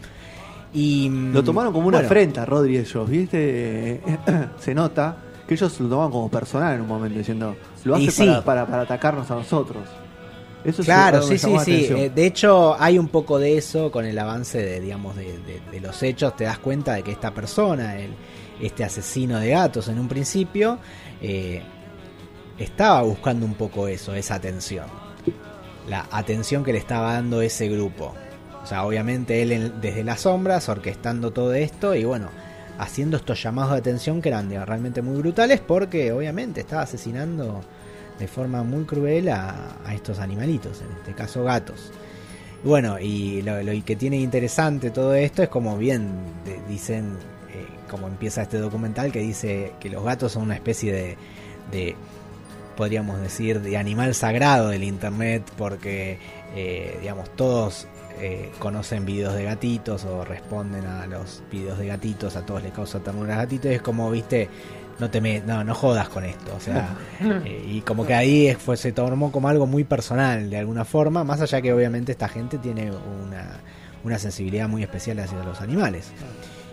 Y 0.74 1.10
Lo 1.10 1.44
tomaron 1.44 1.72
como 1.74 1.88
una 1.88 1.98
bueno, 1.98 2.08
afrenta, 2.08 2.46
Rodri, 2.46 2.78
ellos, 2.78 3.10
¿viste? 3.10 4.02
Se 4.60 4.76
nota 4.76 5.18
que 5.48 5.54
ellos 5.54 5.80
lo 5.80 5.90
tomaban 5.90 6.12
como 6.12 6.30
personal 6.30 6.76
en 6.76 6.82
un 6.82 6.88
momento, 6.88 7.18
diciendo, 7.20 7.56
lo 7.84 7.96
hace 7.96 8.12
sí. 8.12 8.26
para, 8.26 8.44
para, 8.44 8.66
para 8.68 8.82
atacarnos 8.84 9.30
a 9.32 9.36
nosotros. 9.36 9.84
Eso 10.64 10.82
es 10.82 10.86
Claro, 10.88 11.22
sí, 11.22 11.38
sí, 11.38 11.56
sí. 11.64 11.86
Eh, 11.96 12.12
de 12.14 12.26
hecho, 12.26 12.76
hay 12.80 12.98
un 12.98 13.08
poco 13.10 13.38
de 13.38 13.56
eso 13.58 13.92
con 13.92 14.04
el 14.06 14.18
avance 14.18 14.58
de, 14.58 14.80
digamos, 14.82 15.16
de, 15.16 15.38
de- 15.40 15.62
de 15.72 15.80
los 15.80 16.02
hechos. 16.02 16.36
Te 16.36 16.46
das 16.46 16.58
cuenta 16.58 16.94
de 16.96 17.04
que 17.04 17.12
esta 17.12 17.32
persona, 17.36 18.00
el, 18.00 18.10
este 18.60 18.84
asesino 18.84 19.40
de 19.40 19.50
gatos 19.50 19.88
en 19.90 20.00
un 20.00 20.08
principio, 20.08 20.80
eh, 21.22 21.62
estaba 22.58 23.02
buscando 23.04 23.46
un 23.46 23.54
poco 23.54 23.88
eso, 23.88 24.16
esa 24.16 24.36
atención. 24.36 24.86
La 25.88 26.08
atención 26.12 26.64
que 26.64 26.74
le 26.74 26.80
estaba 26.80 27.14
dando 27.14 27.42
ese 27.44 27.68
grupo. 27.70 28.16
O 28.64 28.66
sea, 28.66 28.86
obviamente 28.86 29.44
él 29.44 29.52
en- 29.52 29.82
desde 29.82 30.04
las 30.04 30.22
sombras, 30.22 30.68
orquestando 30.68 31.30
todo 31.32 31.54
esto 31.54 31.94
y 31.94 32.06
bueno, 32.06 32.30
haciendo 32.78 33.18
estos 33.18 33.42
llamados 33.42 33.74
de 33.74 33.78
atención 33.80 34.22
que 34.22 34.30
eran 34.30 34.50
realmente 34.66 35.02
muy 35.02 35.18
brutales 35.18 35.62
porque 35.62 36.12
obviamente 36.12 36.62
estaba 36.62 36.82
asesinando 36.84 37.62
de 38.20 38.28
forma 38.28 38.64
muy 38.64 38.86
cruel 38.86 39.30
a, 39.30 39.78
estos 39.94 40.20
animalitos, 40.20 40.82
en 40.82 40.98
este 40.98 41.14
caso 41.14 41.44
gatos. 41.44 41.92
Bueno, 42.64 43.00
y 43.00 43.42
lo, 43.42 43.56
que 43.86 43.96
tiene 43.96 44.18
interesante 44.18 44.90
todo 44.90 45.14
esto 45.14 45.44
es 45.44 45.50
como 45.50 45.78
bien 45.78 46.10
dicen, 46.68 47.18
eh, 47.54 47.66
como 47.90 48.08
empieza 48.08 48.42
este 48.42 48.58
documental 48.58 49.12
que 49.12 49.20
dice 49.20 49.74
que 49.80 49.90
los 49.90 50.04
gatos 50.04 50.32
son 50.32 50.44
una 50.44 50.56
especie 50.56 50.92
de, 50.92 51.18
de 51.72 51.96
podríamos 52.76 53.22
decir, 53.22 53.62
de 53.62 53.78
animal 53.78 54.14
sagrado 54.14 54.70
del 54.70 54.84
internet 54.84 55.44
porque, 55.58 56.20
eh, 56.56 56.98
digamos, 57.02 57.30
todos 57.36 57.88
eh, 58.20 58.52
conocen 58.60 59.06
videos 59.06 59.34
de 59.34 59.44
gatitos 59.44 60.06
o 60.06 60.24
responden 60.24 60.86
a 60.86 61.08
los 61.08 61.44
videos 61.52 61.78
de 61.78 61.88
gatitos, 61.88 62.36
a 62.36 62.46
todos 62.46 62.64
les 62.64 62.72
causa 62.72 63.00
ternura 63.00 63.36
a 63.36 63.38
gatitos. 63.38 63.72
Es 63.72 63.82
como, 63.82 64.10
viste, 64.12 64.50
no 65.00 65.10
te 65.10 65.22
me, 65.22 65.42
no, 65.42 65.64
no 65.64 65.76
jodas 65.76 66.10
con 66.10 66.24
esto, 66.24 66.54
o 66.56 66.60
sea, 66.60 66.96
eh, 67.46 67.66
y 67.68 67.82
como 67.82 68.06
que 68.06 68.14
ahí 68.14 68.56
fue, 68.56 68.78
se 68.78 68.92
tomó 68.92 69.32
como 69.32 69.50
algo 69.50 69.68
muy 69.68 69.84
personal 69.84 70.50
de 70.50 70.58
alguna 70.58 70.86
forma, 70.86 71.24
más 71.24 71.42
allá 71.42 71.62
que 71.62 71.74
obviamente 71.74 72.12
esta 72.12 72.30
gente 72.30 72.58
tiene 72.58 72.92
una, 72.92 73.60
una 74.04 74.20
sensibilidad 74.20 74.70
muy 74.70 74.84
especial 74.84 75.20
hacia 75.20 75.44
los 75.44 75.62
animales. 75.62 76.12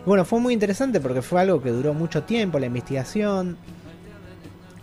Y 0.00 0.08
bueno, 0.08 0.24
fue 0.24 0.40
muy 0.40 0.54
interesante 0.54 1.00
porque 1.00 1.22
fue 1.22 1.40
algo 1.40 1.62
que 1.62 1.70
duró 1.70 1.94
mucho 1.94 2.22
tiempo, 2.22 2.58
la 2.58 2.66
investigación, 2.66 3.56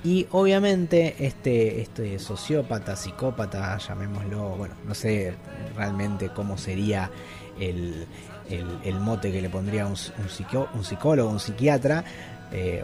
y 0.04 0.28
obviamente 0.32 1.16
este, 1.26 1.82
este 1.82 2.20
sociópata, 2.20 2.96
psicópata, 2.96 3.78
llamémoslo, 3.78 4.50
bueno, 4.56 4.76
no 4.86 4.94
sé 4.96 5.34
realmente 5.76 6.30
cómo 6.30 6.58
sería 6.58 7.12
el, 7.60 8.08
el, 8.50 9.00
mote 9.00 9.32
que 9.32 9.42
le 9.42 9.50
pondría 9.50 9.86
un, 9.86 9.92
un, 9.94 10.30
psico- 10.30 10.70
un 10.74 10.84
psicólogo, 10.86 11.30
un 11.30 11.40
psiquiatra, 11.40 12.04
eh, 12.52 12.84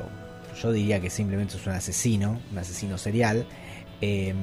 yo 0.61 0.71
diría 0.71 0.99
que 0.99 1.09
simplemente 1.09 1.55
es 1.57 1.65
un 1.65 1.73
asesino, 1.73 2.39
un 2.51 2.57
asesino 2.57 2.97
serial, 2.97 3.45
eh, 4.01 4.33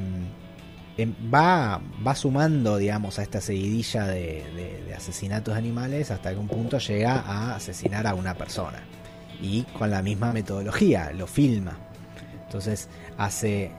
em, 0.96 1.14
va, 1.32 1.80
va 2.06 2.14
sumando, 2.14 2.76
digamos, 2.78 3.18
a 3.18 3.22
esta 3.22 3.40
seguidilla 3.40 4.06
de, 4.06 4.44
de- 4.56 4.82
de 4.86 4.94
asesinatos 4.94 5.54
de 5.54 5.58
animales 5.58 6.10
hasta 6.10 6.32
que 6.32 6.38
un 6.38 6.48
punto 6.48 6.78
llega 6.78 7.20
a 7.20 7.54
asesinar 7.56 8.06
a 8.06 8.14
una 8.14 8.34
persona. 8.34 8.80
Y 9.40 9.62
con 9.78 9.90
la 9.90 10.02
misma 10.02 10.32
metodología, 10.32 11.10
lo 11.12 11.26
filma. 11.26 11.78
Entonces 12.52 12.90
hace, 13.16 13.70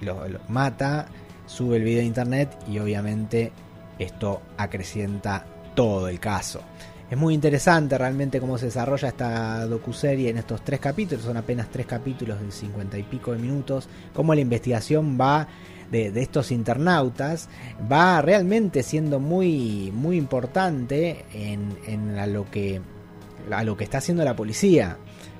lo, 0.00 0.26
lo 0.26 0.40
mata, 0.48 1.08
sube 1.44 1.76
el 1.76 1.84
video 1.84 2.00
a 2.00 2.04
internet 2.04 2.56
y 2.66 2.78
obviamente 2.78 3.52
esto 3.98 4.40
acrecienta 4.56 5.44
todo 5.74 6.08
el 6.08 6.18
caso. 6.18 6.62
Es 7.10 7.18
muy 7.18 7.34
interesante 7.34 7.98
realmente 7.98 8.40
cómo 8.40 8.56
se 8.56 8.66
desarrolla 8.66 9.08
esta 9.08 9.66
docuserie 9.66 10.30
en 10.30 10.38
estos 10.38 10.64
tres 10.64 10.80
capítulos, 10.80 11.24
son 11.24 11.36
apenas 11.36 11.68
tres 11.70 11.84
capítulos 11.84 12.40
de 12.40 12.50
cincuenta 12.50 12.96
y 12.96 13.02
pico 13.02 13.32
de 13.32 13.38
minutos, 13.38 13.88
cómo 14.14 14.34
la 14.34 14.40
investigación 14.40 15.18
va 15.20 15.46
de, 15.90 16.08
estos 16.20 16.50
internautas 16.50 17.50
va 17.90 18.22
realmente 18.22 18.82
siendo 18.82 19.20
muy, 19.20 19.92
muy 19.94 20.16
importante 20.16 21.26
en, 21.34 22.32
lo 22.32 22.50
que 22.50 22.80
a 23.50 23.64
lo 23.64 23.76
que 23.76 23.84
está 23.84 23.98
haciendo 23.98 24.24
la 24.24 24.36
policía 24.36 24.98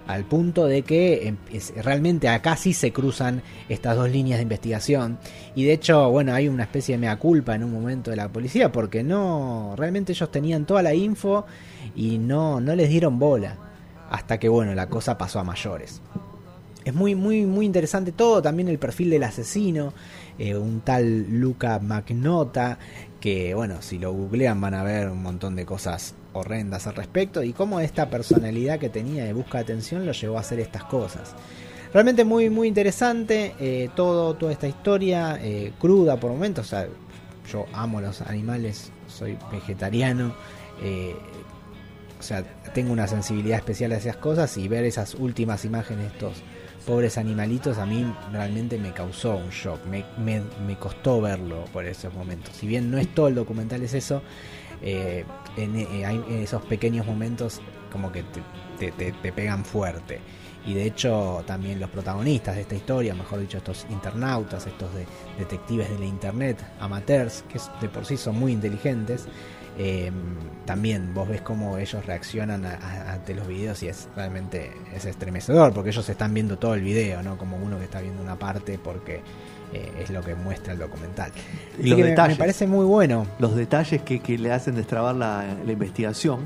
al 0.09 0.25
punto 0.25 0.65
de 0.65 0.83
que 0.83 1.29
em, 1.29 1.37
realmente 1.85 2.29
acá 2.29 2.57
sí 2.57 2.73
se 2.73 2.93
cruzan 2.93 3.43
estas 3.69 3.95
dos 3.95 4.11
líneas 4.11 4.39
de 4.39 4.43
investigación. 4.43 5.19
Y 5.55 5.65
de 5.65 5.75
hecho 5.75 6.11
bueno 6.11 6.35
hay 6.35 6.49
una 6.49 6.65
especie 6.65 6.97
de 6.97 6.99
mea 7.03 7.17
culpa 7.17 7.55
en 7.55 7.63
un 7.63 7.73
momento 7.73 8.11
de 8.11 8.17
la 8.17 8.29
policía 8.29 8.73
porque 8.73 9.05
no 9.05 9.75
realmente 9.77 10.13
ellos 10.13 10.33
tenían 10.33 10.67
toda 10.67 10.83
la 10.83 10.95
info 10.95 11.47
y 11.95 12.19
no 12.19 12.61
no 12.61 12.75
les 12.75 12.89
dieron 12.89 13.19
bola 13.19 13.57
hasta 14.11 14.39
que 14.39 14.49
bueno 14.49 14.75
la 14.75 14.89
cosa 14.89 15.17
pasó 15.17 15.39
a 15.39 15.45
mayores. 15.45 16.01
Es 16.85 16.95
muy, 16.95 17.15
muy, 17.15 17.45
muy 17.45 17.67
interesante 17.67 18.13
todo, 18.13 18.41
también 18.41 18.69
el 18.69 18.79
perfil 18.79 19.11
del 19.11 19.23
asesino, 19.25 19.93
eh, 20.39 20.57
un 20.57 20.81
tal 20.81 21.29
Luca 21.29 21.79
Magnota, 21.81 22.79
que 23.21 23.53
bueno, 23.53 23.83
si 23.83 23.99
lo 23.99 24.13
googlean 24.13 24.59
van 24.59 24.73
a 24.73 24.83
ver 24.83 25.11
un 25.11 25.23
montón 25.23 25.55
de 25.55 25.67
cosas 25.67 26.15
horrendas 26.39 26.87
al 26.87 26.95
respecto, 26.95 27.43
y 27.43 27.53
cómo 27.53 27.81
esta 27.81 28.11
personalidad 28.11 28.79
que 28.79 28.89
tenía 28.89 29.25
de 29.25 29.33
busca 29.33 29.59
de 29.59 29.65
atención 29.65 30.07
lo 30.07 30.13
llevó 30.13 30.37
a 30.37 30.41
hacer 30.41 30.61
estas 30.61 30.85
cosas. 30.85 31.35
Realmente 31.93 32.25
muy, 32.25 32.51
muy 32.51 32.69
interesante 32.69 33.55
eh, 33.59 33.89
todo, 33.95 34.35
toda 34.35 34.53
esta 34.53 34.69
historia, 34.69 35.39
eh, 35.41 35.73
cruda 35.79 36.19
por 36.19 36.31
momentos, 36.31 36.75
yo 37.51 37.67
amo 37.73 38.01
los 38.01 38.21
animales, 38.21 38.93
soy 39.07 39.39
vegetariano, 39.51 40.35
eh, 40.83 41.17
o 42.19 42.23
sea, 42.23 42.43
tengo 42.75 42.93
una 42.93 43.07
sensibilidad 43.07 43.59
especial 43.59 43.93
a 43.93 43.97
esas 43.97 44.17
cosas 44.17 44.57
y 44.59 44.69
ver 44.69 44.85
esas 44.85 45.15
últimas 45.15 45.65
imágenes 45.65 46.05
de 46.05 46.09
estos 46.09 46.43
pobres 46.89 47.19
animalitos 47.19 47.77
a 47.77 47.85
mí 47.85 48.11
realmente 48.33 48.79
me 48.79 48.93
causó 48.93 49.37
un 49.37 49.51
shock, 49.51 49.85
me, 49.85 50.05
me, 50.17 50.43
me 50.67 50.77
costó 50.79 51.21
verlo 51.21 51.67
por 51.73 51.85
esos 51.85 52.15
momentos. 52.15 52.57
Si 52.57 52.67
bien 52.67 52.91
no 52.91 52.97
es 52.97 53.15
todo 53.15 53.29
el 53.29 53.35
documental, 53.35 53.83
es 53.83 53.93
eso, 53.93 54.23
eh, 54.83 55.25
en, 55.57 55.77
eh, 55.77 56.43
esos 56.43 56.63
pequeños 56.65 57.07
momentos 57.07 57.61
como 57.93 58.13
que 58.13 58.25
te, 58.79 58.93
te- 58.93 59.33
pegan 59.33 59.65
fuerte. 59.65 60.21
Y 60.67 60.75
de 60.75 60.85
hecho 60.85 61.43
también 61.47 61.81
los 61.81 61.89
protagonistas 61.89 62.57
de 62.57 62.63
esta 62.63 62.75
historia, 62.75 63.15
mejor 63.15 63.41
dicho, 63.41 63.57
estos 63.59 63.87
internautas, 63.91 64.67
estos 64.67 64.93
de, 64.95 65.07
detectives 65.39 65.89
de 65.89 65.99
la 65.99 66.05
internet, 66.05 66.59
amateurs, 66.81 67.45
que 67.49 67.59
de 67.81 67.89
por 67.89 68.05
sí 68.05 68.17
son 68.17 68.39
muy 68.39 68.53
inteligentes, 68.53 69.27
eh, 69.79 70.11
también 70.67 71.15
vos 71.15 71.29
ves 71.29 71.41
cómo 71.41 71.79
ellos 71.79 72.05
reaccionan 72.05 72.67
a- 72.67 72.75
a- 72.75 73.13
ante 73.15 73.35
los 73.35 73.47
videos 73.49 73.83
y 73.83 73.89
es 73.89 74.09
realmente 74.17 74.73
es 74.95 75.05
estremecedor 75.07 75.73
porque 75.73 75.91
ellos 75.91 76.07
están 76.09 76.35
viendo 76.35 76.59
todo 76.59 76.75
el 76.75 76.83
video, 76.83 77.23
no 77.23 77.39
como 77.39 77.57
uno 77.57 77.79
que 77.79 77.85
está 77.85 78.01
viendo 78.01 78.21
una 78.23 78.37
parte 78.39 78.79
porque 78.83 79.23
eh, 79.73 79.93
es 80.01 80.11
lo 80.11 80.23
que 80.23 80.35
muestra 80.35 80.73
el 80.73 80.79
documental. 80.79 81.31
Y 81.79 81.81
Así 81.81 81.89
los 81.91 81.97
que 81.97 82.03
me- 82.05 82.11
detalles. 82.11 82.37
me 82.39 82.41
parece 82.43 82.67
muy 82.67 82.85
bueno. 82.87 83.27
Los 83.39 83.55
detalles 83.55 84.03
que, 84.03 84.21
que 84.21 84.37
le 84.39 84.51
hacen 84.53 84.75
destrabar 84.75 85.15
la, 85.15 85.45
la 85.65 85.73
investigación. 85.73 86.41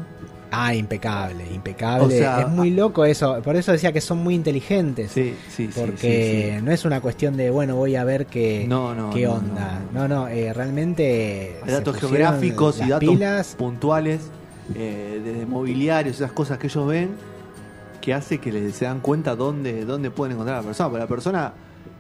Ah, 0.54 0.75
impecable, 0.75 1.44
impecable. 1.52 2.06
O 2.06 2.11
sea, 2.11 2.42
es 2.42 2.49
muy 2.49 2.71
loco 2.71 3.04
eso. 3.06 3.40
Por 3.42 3.56
eso 3.56 3.73
decía 3.73 3.90
que 3.90 4.02
son 4.02 4.18
muy 4.18 4.35
inteligentes. 4.35 5.11
Sí, 5.11 5.35
sí, 5.49 5.68
sí. 5.73 5.80
porque 5.80 6.50
sí, 6.52 6.59
sí. 6.59 6.62
no 6.64 6.71
es 6.73 6.85
una 6.85 7.00
cuestión 7.00 7.37
de, 7.38 7.50
bueno, 7.50 7.75
voy 7.75 7.97
a 7.97 8.04
ver 8.04 8.26
qué, 8.26 8.66
No, 8.68 8.94
no, 8.94 9.11
qué 9.11 9.26
onda. 9.26 9.80
no, 9.92 10.06
No, 10.06 10.09
no, 10.09 10.28
eh, 10.28 10.52
realmente. 10.52 11.56
Hay 11.64 11.73
datos 11.73 11.97
geográficos 11.97 12.80
y 12.85 12.88
datos 12.90 13.09
pilas. 13.09 13.54
puntuales 13.56 14.21
eh, 14.75 15.21
de 15.25 15.47
mobiliarios, 15.47 16.16
esas 16.16 16.32
cosas 16.32 16.59
que 16.59 16.66
ellos 16.66 16.87
ven, 16.87 17.11
que 18.02 18.12
hace 18.12 18.37
que 18.38 18.52
les, 18.52 18.75
se 18.75 18.85
dan 18.85 19.00
cuenta 19.00 19.35
dónde, 19.35 19.87
dónde 19.87 20.11
pueden 20.11 20.32
encontrar 20.35 20.59
a 20.59 20.61
la 20.61 20.66
persona. 20.66 20.88
Porque 20.90 21.00
la 21.04 21.09
persona, 21.09 21.52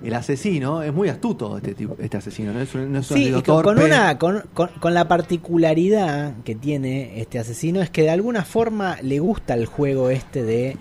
el 0.04 0.12
asesino, 0.14 0.82
es 0.82 0.92
muy 0.92 1.08
astuto 1.08 1.56
este 1.56 1.74
tipo, 1.74 1.96
este 1.98 2.18
asesino, 2.18 2.52
no 2.52 2.60
es 2.60 2.74
un, 2.74 2.92
no 2.92 2.98
es 2.98 3.10
un 3.10 3.16
Sí, 3.16 3.32
con, 3.46 3.62
con 3.62 3.78
una, 3.78 4.18
con, 4.18 4.42
con- 4.52 4.68
con 4.80 4.92
la 4.92 5.08
particularidad 5.08 6.34
que 6.44 6.54
tiene 6.54 7.20
este 7.20 7.38
asesino 7.38 7.80
es 7.80 7.88
que 7.88 8.02
de 8.02 8.10
alguna 8.10 8.44
forma 8.44 8.96
le 9.00 9.18
gusta 9.20 9.54
el 9.54 9.64
juego 9.66 10.10
este 10.10 10.42
de 10.42 10.76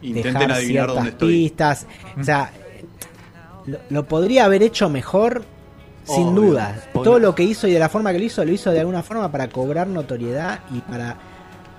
Intenten 0.00 0.32
dejar 0.34 0.52
adivinar 0.52 0.64
ciertas 0.86 0.94
dónde 0.96 1.10
estoy. 1.10 1.28
pistas. 1.44 1.86
O 2.20 2.24
sea, 2.24 2.50
lo, 3.66 3.78
lo 3.90 4.04
podría 4.08 4.46
haber 4.46 4.62
hecho 4.64 4.88
mejor, 4.88 5.44
sin 6.04 6.28
Obvio. 6.28 6.40
duda. 6.50 6.82
Todo 6.92 7.18
lo 7.20 7.34
que 7.34 7.44
hizo 7.44 7.68
y 7.68 7.72
de 7.72 7.78
la 7.78 7.88
forma 7.88 8.10
que 8.12 8.18
lo 8.18 8.24
hizo, 8.24 8.44
lo 8.44 8.50
hizo 8.52 8.70
de 8.72 8.80
alguna 8.80 9.02
forma 9.04 9.30
para 9.30 9.48
cobrar 9.48 9.86
notoriedad 9.86 10.60
y 10.74 10.80
para, 10.80 11.16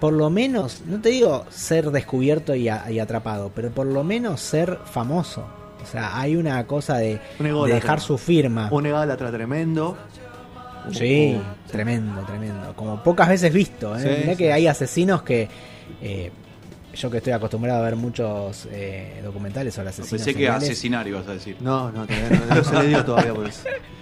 por 0.03 0.11
lo 0.11 0.29
menos, 0.29 0.81
no 0.85 0.99
te 0.99 1.07
digo 1.07 1.45
ser 1.49 1.89
descubierto 1.89 2.53
y, 2.53 2.67
a- 2.67 2.91
y 2.91 2.99
atrapado, 2.99 3.53
pero 3.55 3.69
por 3.71 3.87
lo 3.87 4.03
menos 4.03 4.41
ser 4.41 4.79
famoso. 4.83 5.45
O 5.81 5.85
sea, 5.85 6.19
hay 6.19 6.35
una 6.35 6.67
cosa 6.67 6.97
de, 6.97 7.21
Un 7.39 7.43
de 7.45 7.49
ególatra. 7.51 7.75
dejar 7.79 8.01
su 8.01 8.17
firma. 8.17 8.67
Un 8.69 8.85
ególatra 8.85 9.31
tremendo. 9.31 9.97
Sí, 10.91 11.37
Uh, 11.39 11.71
tremendo, 11.71 12.21
tremendo. 12.23 12.73
Como 12.75 13.01
pocas 13.01 13.29
veces 13.29 13.53
visto. 13.53 13.95
¿eh? 13.95 14.01
Sí, 14.01 14.07
Mirá 14.23 14.31
sí, 14.33 14.37
que 14.39 14.51
hay 14.51 14.67
asesinos 14.67 15.23
que. 15.23 15.47
eh, 16.01 16.31
yo 16.95 17.09
que 17.09 17.17
estoy 17.19 17.31
acostumbrado 17.31 17.79
a 17.79 17.85
ver 17.85 17.95
muchos 17.95 18.67
eh, 18.71 19.21
documentales 19.23 19.73
sobre 19.73 19.87
asesinos. 19.87 20.09
Pensé 20.11 20.25
que 20.31 20.33
seriales, 20.33 20.63
asesinar 20.69 21.07
ibas 21.07 21.25
a 21.29 21.33
decir. 21.33 21.55
No, 21.61 21.91
no, 21.93 22.05
todavía 22.05 22.29
no, 22.49 22.55
no 22.55 22.63
se 22.65 22.73
le 22.75 22.87
dio 22.89 23.05
todavía 23.05 23.33
por 23.33 23.47
eso. 23.47 23.61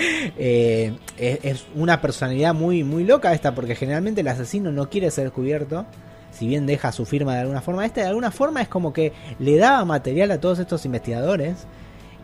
eh, 0.00 0.94
es, 1.18 1.66
una 1.74 2.00
personalidad 2.00 2.54
muy, 2.54 2.84
muy 2.84 3.04
loca 3.04 3.32
esta, 3.32 3.54
porque 3.54 3.74
generalmente 3.74 4.20
el 4.20 4.28
asesino 4.28 4.72
no 4.72 4.88
quiere 4.88 5.10
ser 5.10 5.24
descubierto. 5.24 5.86
Si 6.30 6.46
bien 6.46 6.66
deja 6.66 6.92
su 6.92 7.04
firma 7.06 7.34
de 7.34 7.40
alguna 7.40 7.60
forma, 7.60 7.84
este 7.84 8.02
de 8.02 8.06
alguna 8.06 8.30
forma 8.30 8.62
es 8.62 8.68
como 8.68 8.92
que 8.92 9.12
le 9.38 9.56
daba 9.56 9.84
material 9.84 10.30
a 10.30 10.40
todos 10.40 10.60
estos 10.60 10.84
investigadores 10.84 11.66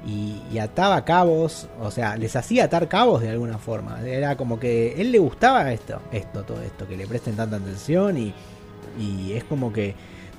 y, 0.07 0.59
ataba 0.59 1.05
cabos, 1.05 1.69
o 1.81 1.91
sea, 1.91 2.17
les 2.17 2.37
hacía 2.37 2.65
atar 2.65 2.89
cabos 2.89 3.23
de 3.23 3.31
alguna 3.31 3.59
forma. 3.59 4.01
Era 4.07 4.37
como 4.37 4.61
que 4.61 4.95
él 5.01 5.11
le 5.11 5.19
gustaba 5.19 5.73
esto, 5.73 6.01
esto, 6.13 6.45
todo 6.45 6.63
esto, 6.63 6.87
que 6.87 6.97
le 6.97 7.07
presten 7.07 7.35
tanta 7.35 7.57
atención 7.57 8.17
y, 8.17 8.33
y 8.99 9.33
es 9.33 9.45
como 9.45 9.73
que 9.73 9.95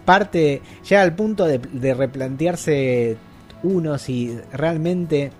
parte, 0.06 0.62
llega 0.88 1.02
al 1.02 1.14
punto 1.14 1.46
de 1.46 1.94
replantearse 1.94 3.18
uno 3.64 3.98
si 3.98 4.38
realmente 4.54 5.32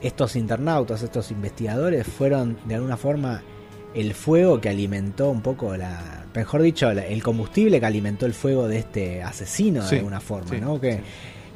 estos 0.00 0.36
internautas, 0.36 1.02
estos 1.02 1.30
investigadores 1.30 2.06
fueron 2.06 2.56
de 2.66 2.74
alguna 2.76 2.96
forma 2.96 3.42
el 3.94 4.14
fuego 4.14 4.60
que 4.60 4.68
alimentó 4.68 5.30
un 5.30 5.40
poco 5.40 5.76
la, 5.76 6.26
mejor 6.34 6.62
dicho, 6.62 6.90
el 6.90 7.22
combustible 7.22 7.80
que 7.80 7.86
alimentó 7.86 8.26
el 8.26 8.34
fuego 8.34 8.68
de 8.68 8.78
este 8.78 9.22
asesino 9.22 9.82
de 9.82 9.88
Sí, 9.88 9.96
alguna 9.96 10.20
forma, 10.20 10.50
sí, 10.50 10.60
¿no? 10.60 10.80
Que 10.80 11.00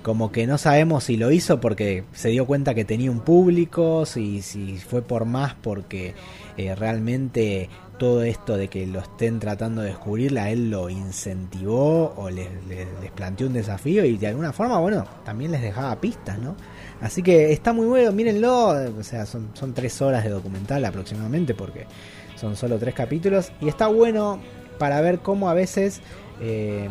como 0.02 0.32
que 0.32 0.46
no 0.46 0.56
sabemos 0.58 1.04
si 1.04 1.16
lo 1.16 1.30
hizo 1.30 1.60
porque 1.60 2.04
se 2.12 2.30
dio 2.30 2.46
cuenta 2.46 2.74
que 2.74 2.84
tenía 2.84 3.10
un 3.10 3.20
público, 3.20 4.06
si, 4.06 4.42
si 4.42 4.78
fue 4.78 5.02
por 5.02 5.24
más 5.26 5.54
porque 5.54 6.14
eh, 6.56 6.74
realmente 6.74 7.68
todo 7.98 8.22
esto 8.22 8.56
de 8.56 8.68
que 8.68 8.86
lo 8.86 9.00
estén 9.00 9.38
tratando 9.40 9.82
de 9.82 9.88
descubrir, 9.88 10.38
a 10.38 10.48
él 10.50 10.70
lo 10.70 10.88
incentivó 10.88 12.14
o 12.16 12.30
les, 12.30 12.48
les- 12.66 12.86
les 13.02 13.10
planteó 13.10 13.46
un 13.46 13.52
desafío 13.52 14.04
y 14.06 14.16
de 14.16 14.28
alguna 14.28 14.52
forma, 14.54 14.78
bueno, 14.78 15.04
también 15.24 15.50
les 15.52 15.60
dejaba 15.60 16.00
pistas, 16.00 16.38
¿no? 16.38 16.56
Así 17.02 17.22
que 17.22 17.52
está 17.52 17.72
muy 17.74 17.86
bueno, 17.86 18.10
mírenlo, 18.12 18.68
o 18.98 19.02
sea, 19.02 19.26
son, 19.26 19.50
son 19.54 19.74
tres 19.74 20.00
horas 20.00 20.24
de 20.24 20.30
documental 20.30 20.82
aproximadamente 20.84 21.54
porque 21.54 21.86
son 22.36 22.56
solo 22.56 22.78
tres 22.78 22.94
capítulos 22.94 23.52
y 23.60 23.68
está 23.68 23.86
bueno 23.88 24.40
para 24.80 25.00
ver 25.02 25.18
cómo 25.18 25.50
a 25.50 25.54
veces 25.54 26.00
eh, 26.40 26.88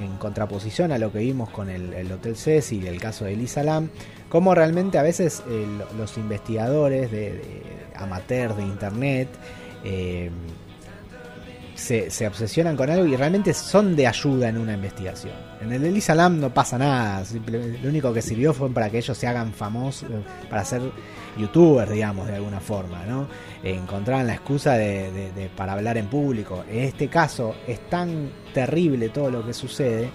en, 0.00 0.16
contraposición 0.18 0.90
a 0.90 0.98
lo 0.98 1.12
que 1.12 1.20
vimos 1.20 1.48
con 1.48 1.70
el, 1.70 1.94
el 1.94 2.10
Hotel 2.10 2.34
Cecil 2.36 2.84
y 2.84 2.88
el 2.88 3.00
caso 3.00 3.24
de 3.24 3.34
Elisa 3.34 3.62
Lam, 3.62 3.88
cómo 4.28 4.52
realmente 4.54 4.98
a 4.98 5.02
veces 5.02 5.42
eh, 5.48 5.64
lo- 5.78 5.96
los 5.96 6.18
investigadores 6.18 7.10
de, 7.12 7.32
de 7.34 7.62
amateurs 7.94 8.56
de 8.56 8.62
internet 8.64 9.28
eh, 9.84 10.30
se, 11.80 12.10
se 12.10 12.26
obsesionan 12.26 12.76
con 12.76 12.90
algo 12.90 13.06
y 13.06 13.16
realmente 13.16 13.54
son 13.54 13.96
de 13.96 14.06
ayuda 14.06 14.48
en 14.50 14.58
una 14.58 14.74
investigación. 14.74 15.32
En 15.62 15.72
el 15.72 15.84
Elisa 15.84 16.14
Lam 16.14 16.38
no 16.38 16.52
pasa 16.52 16.76
nada, 16.76 17.22
lo 17.82 17.88
único 17.88 18.12
que 18.12 18.20
sirvió 18.22 18.52
fue 18.52 18.68
para 18.70 18.90
que 18.90 18.98
ellos 18.98 19.16
se 19.16 19.26
hagan 19.26 19.52
famosos, 19.52 20.08
eh, 20.10 20.22
para 20.50 20.64
ser 20.64 20.82
youtubers, 21.38 21.90
digamos, 21.90 22.26
de 22.28 22.36
alguna 22.36 22.60
forma, 22.60 23.04
¿no? 23.06 23.26
Encontraban 23.62 24.26
la 24.26 24.34
excusa 24.34 24.74
de- 24.74 25.10
de- 25.32 25.48
para 25.56 25.72
hablar 25.72 25.96
en 25.96 26.06
público. 26.08 26.64
En 26.68 26.80
este 26.80 27.08
caso 27.08 27.54
es 27.66 27.80
tan 27.88 28.30
terrible 28.52 29.08
todo 29.08 29.30
lo 29.30 29.44
que 29.46 29.54
sucede 29.54 30.10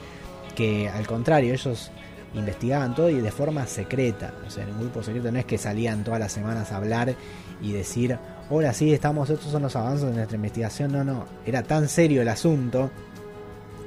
que 0.55 0.87
al 0.87 1.05
contrario, 1.07 1.53
ellos 1.53 1.91
investigaban 2.35 2.93
todo 2.93 3.09
y 3.09 3.21
de 3.21 3.31
forma 3.31 3.65
secreta, 3.65 4.33
o 4.45 4.49
sea, 4.49 4.63
en 4.65 4.71
un 4.71 4.81
grupo 4.81 5.01
secreto 5.01 5.31
no 5.31 5.39
es 5.39 5.45
que 5.45 5.57
salían 5.57 6.03
todas 6.03 6.19
las 6.19 6.31
semanas 6.33 6.71
a 6.71 6.77
hablar 6.77 7.15
y 7.61 7.71
decir, 7.71 8.17
hola, 8.49 8.73
sí, 8.73 8.93
estamos, 8.93 9.29
estos 9.29 9.51
son 9.51 9.63
los 9.63 9.75
avances 9.75 10.07
de 10.07 10.15
nuestra 10.15 10.35
investigación, 10.35 10.91
no, 10.91 11.03
no, 11.03 11.25
era 11.45 11.63
tan 11.63 11.87
serio 11.87 12.21
el 12.21 12.27
asunto 12.27 12.91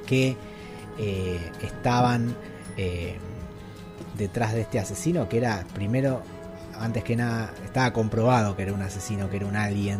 que 0.05 0.35
eh, 0.97 1.39
estaban 1.61 2.35
eh, 2.77 3.17
detrás 4.17 4.53
de 4.53 4.61
este 4.61 4.79
asesino 4.79 5.29
que 5.29 5.37
era 5.37 5.65
primero, 5.73 6.21
antes 6.77 7.03
que 7.03 7.15
nada, 7.15 7.53
estaba 7.63 7.93
comprobado 7.93 8.55
que 8.55 8.63
era 8.63 8.73
un 8.73 8.81
asesino, 8.81 9.29
que 9.29 9.37
era 9.37 9.45
un 9.45 9.55
alien 9.55 9.99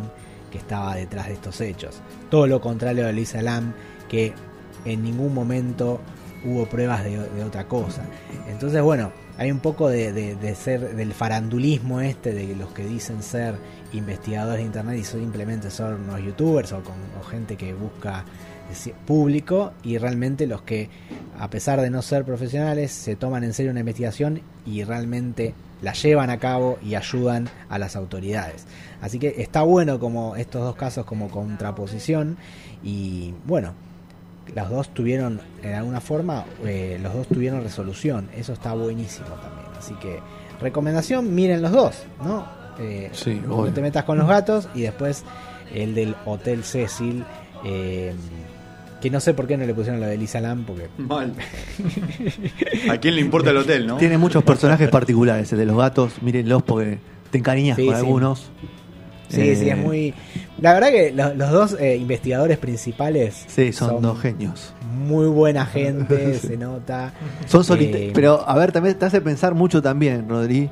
que 0.50 0.58
estaba 0.58 0.94
detrás 0.96 1.28
de 1.28 1.34
estos 1.34 1.60
hechos. 1.60 2.00
Todo 2.28 2.46
lo 2.46 2.60
contrario 2.60 3.06
de 3.06 3.12
Lisa 3.12 3.40
Lam, 3.40 3.72
que 4.08 4.34
en 4.84 5.02
ningún 5.02 5.32
momento 5.32 6.00
hubo 6.44 6.66
pruebas 6.66 7.04
de, 7.04 7.18
otra 7.44 7.66
cosa. 7.66 8.02
Entonces, 8.48 8.82
bueno, 8.82 9.12
hay 9.38 9.50
un 9.50 9.60
poco 9.60 9.88
de, 9.88 10.54
ser 10.54 10.94
del 10.94 11.12
farandulismo 11.12 12.00
este, 12.00 12.32
de 12.32 12.54
los 12.56 12.72
que 12.72 12.84
dicen 12.84 13.22
ser 13.22 13.54
investigadores 13.92 14.58
de 14.60 14.66
internet 14.66 14.98
y 14.98 15.04
simplemente 15.04 15.70
son 15.70 16.02
unos 16.02 16.22
youtubers 16.22 16.72
o, 16.72 16.82
gente 17.30 17.56
que 17.56 17.74
busca 17.74 18.24
deci- 18.70 18.92
público 18.92 19.72
y 19.82 19.98
realmente 19.98 20.46
los 20.46 20.62
que 20.62 20.88
a 21.38 21.48
pesar 21.50 21.80
de 21.80 21.90
no 21.90 22.02
ser 22.02 22.24
profesionales 22.24 22.92
se 22.92 23.16
toman 23.16 23.44
en 23.44 23.52
serio 23.52 23.70
una 23.70 23.80
investigación 23.80 24.42
y 24.66 24.84
realmente 24.84 25.54
la 25.82 25.94
llevan 25.94 26.28
a 26.28 26.38
cabo 26.38 26.78
y 26.82 26.94
ayudan 26.94 27.48
a 27.68 27.78
las 27.78 27.96
autoridades. 27.96 28.66
Así 29.00 29.18
que 29.18 29.36
está 29.38 29.62
bueno 29.62 29.98
como 29.98 30.36
estos 30.36 30.62
dos 30.62 30.76
casos 30.76 31.06
como 31.06 31.30
contraposición 31.30 32.36
y 32.82 33.34
bueno, 33.46 33.74
los 34.54 34.68
dos 34.70 34.88
tuvieron, 34.94 35.40
en 35.62 35.74
alguna 35.74 36.00
forma, 36.00 36.44
eh, 36.64 36.98
los 37.02 37.12
dos 37.14 37.26
tuvieron 37.28 37.62
resolución. 37.62 38.28
Eso 38.36 38.52
está 38.52 38.72
buenísimo 38.74 39.26
también. 39.28 39.66
Así 39.78 39.94
que, 39.94 40.18
recomendación, 40.60 41.34
miren 41.34 41.62
los 41.62 41.72
dos, 41.72 42.02
¿no? 42.24 42.46
Eh, 42.78 43.10
Sí, 43.12 43.40
no 43.46 43.56
obvio. 43.56 43.72
te 43.72 43.80
metas 43.82 44.04
con 44.04 44.18
los 44.18 44.26
gatos 44.28 44.68
y 44.74 44.82
después 44.82 45.24
el 45.74 45.94
del 45.94 46.14
Hotel 46.24 46.64
Cecil, 46.64 47.24
eh, 47.64 48.14
que 49.00 49.10
no 49.10 49.20
sé 49.20 49.32
por 49.34 49.46
qué 49.46 49.56
no 49.56 49.64
le 49.64 49.72
pusieron 49.74 50.00
lo 50.00 50.06
de 50.06 50.16
Lisa 50.18 50.40
Lam, 50.40 50.64
porque 50.64 50.88
Mal. 50.98 51.32
¿A 52.90 52.96
quién 52.98 53.14
le 53.14 53.20
importa 53.20 53.50
el 53.50 53.56
hotel, 53.58 53.86
no? 53.86 53.96
Tiene 53.96 54.18
muchos 54.18 54.42
personajes 54.44 54.88
particulares, 54.88 55.52
el 55.52 55.58
de 55.58 55.66
los 55.66 55.76
gatos, 55.76 56.20
mírenlos 56.22 56.62
porque 56.62 56.98
te 57.30 57.38
encariñas 57.38 57.76
Sí, 57.76 57.86
con 57.86 57.94
sí. 57.94 57.98
algunos. 58.00 58.50
Sí, 59.30 59.40
Eh, 59.40 59.56
sí, 59.56 59.68
es 59.70 59.76
muy... 59.78 60.14
La 60.60 60.74
verdad 60.74 60.90
que 60.90 61.12
lo- 61.12 61.32
los, 61.34 61.50
dos 61.50 61.76
eh, 61.80 61.96
investigadores 61.96 62.58
principales 62.58 63.44
Sí, 63.46 63.72
son, 63.72 64.02
dos 64.02 64.20
genios. 64.20 64.74
muy 64.92 65.26
buena 65.26 65.64
gente, 65.66 66.34
se 66.38 66.56
nota. 66.58 67.12
Son 67.46 67.64
solitarios. 67.64 68.10
Eh, 68.10 68.12
Pero, 68.14 68.46
a 68.46 68.54
ver, 68.56 68.72
también 68.72 68.98
te 68.98 69.06
hace 69.06 69.20
pensar 69.22 69.54
mucho 69.54 69.80
también, 69.80 70.28
Rodri, 70.28 70.68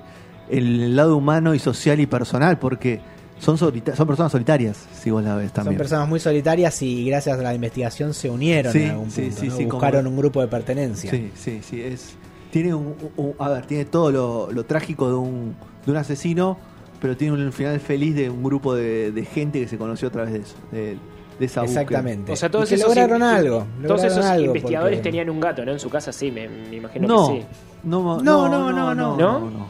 el 0.51 0.95
lado 0.97 1.17
humano 1.17 1.55
y 1.55 1.59
social 1.59 2.01
y 2.01 2.07
personal, 2.07 2.59
porque 2.59 3.01
son, 3.39 3.57
solita- 3.57 3.95
son 3.95 4.07
personas 4.07 4.33
solitarias, 4.33 4.77
si 5.01 5.11
vos 5.11 5.23
la 5.23 5.37
ves 5.37 5.47
Son 5.47 5.55
también. 5.55 5.77
personas 5.79 6.09
muy 6.09 6.19
solitarias 6.21 6.81
y 6.83 7.05
gracias 7.07 7.39
a 7.39 7.43
la 7.43 7.55
investigación 7.55 8.13
se 8.15 8.29
unieron 8.31 8.73
Sí, 8.73 8.83
en 8.83 8.91
algún 8.91 9.09
punto. 9.11 9.41
sí, 9.41 9.47
¿no? 9.49 9.57
sí, 9.57 9.65
como- 9.67 9.73
Buscaron 9.81 10.07
un 10.07 10.17
grupo 10.17 10.41
de 10.41 10.49
pertenencia. 10.49 11.11
Sí, 11.11 11.31
sí, 11.37 11.61
sí. 11.63 11.81
Es, 11.83 12.15
tiene 12.51 12.75
un, 12.75 12.95
un- 13.17 13.35
a 13.39 13.49
ver, 13.51 13.67
tiene 13.67 13.85
todo 13.85 14.11
lo, 14.11 14.51
lo 14.53 14.65
trágico 14.65 15.09
de 15.09 15.15
un, 15.15 15.55
de 15.87 15.93
un 15.93 15.97
asesino, 15.99 16.59
pero 17.01 17.17
tiene 17.17 17.45
un 17.45 17.53
final 17.53 17.79
feliz 17.81 18.15
de 18.15 18.29
un 18.31 18.43
grupo 18.43 18.75
de, 18.75 19.13
de 19.13 19.25
gente 19.25 19.61
que 19.61 19.69
se 19.69 19.79
conoció 19.79 20.09
a 20.09 20.11
través 20.11 20.33
de 20.33 20.39
eso, 20.41 20.57
de, 20.73 20.97
de 21.39 21.47
esa 21.47 21.63
búsqueda. 21.63 21.83
Exactamente. 21.83 22.33
O 22.33 22.37
sea, 22.37 22.51
todos 22.51 22.71
esos 22.73 22.89
lograron 22.89 23.19
in- 23.19 23.23
algo. 23.23 23.59
Todos 23.59 24.03
lograron 24.03 24.07
esos 24.19 24.25
algo 24.25 24.47
investigadores 24.47 24.99
porque- 24.99 25.09
tenían 25.11 25.31
un 25.31 25.41
gato, 25.41 25.65
¿no? 25.65 25.73
En 25.73 25.79
su 25.79 25.89
casa 25.91 26.13
sí, 26.13 26.31
me, 26.31 26.49
me 26.49 26.77
imagino 26.77 27.07
No, 27.09 27.29
que 27.33 27.41
sí. 27.43 27.47
no, 27.85 28.03
no, 28.03 28.23
No, 28.23 28.49
no, 28.49 28.73
no, 28.73 28.73
no, 28.73 28.95
no, 28.95 28.95
no, 28.95 29.17
no. 29.17 29.41
no, 29.51 29.67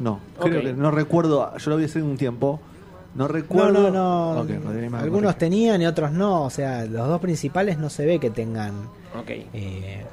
no. 0.00 0.20
Creo 0.40 0.58
Ok. 0.58 0.64
que 0.66 0.72
no 0.74 0.90
recuerdo, 0.90 1.56
yo 1.56 1.70
lo 1.70 1.76
vi 1.76 1.84
hace 1.84 2.02
un 2.02 2.16
tiempo, 2.16 2.60
no 3.14 3.24
No, 3.24 3.28
recuerdo. 3.28 3.90
no, 3.90 4.34
no. 4.34 4.40
Ok, 4.40 4.50
Rodri, 4.64 4.88
me 4.88 4.98
Algunos 4.98 5.36
tenían 5.38 5.80
y 5.82 5.86
otros 5.86 6.10
no. 6.12 6.42
O 6.44 6.50
sea, 6.50 6.84
los 6.86 7.06
dos 7.06 7.20
principales 7.20 7.78
no 7.78 7.88
se 7.90 8.04
ve 8.06 8.18
que 8.18 8.30
tengan 8.30 8.72
Ok. 9.16 9.28
eh, 9.30 10.04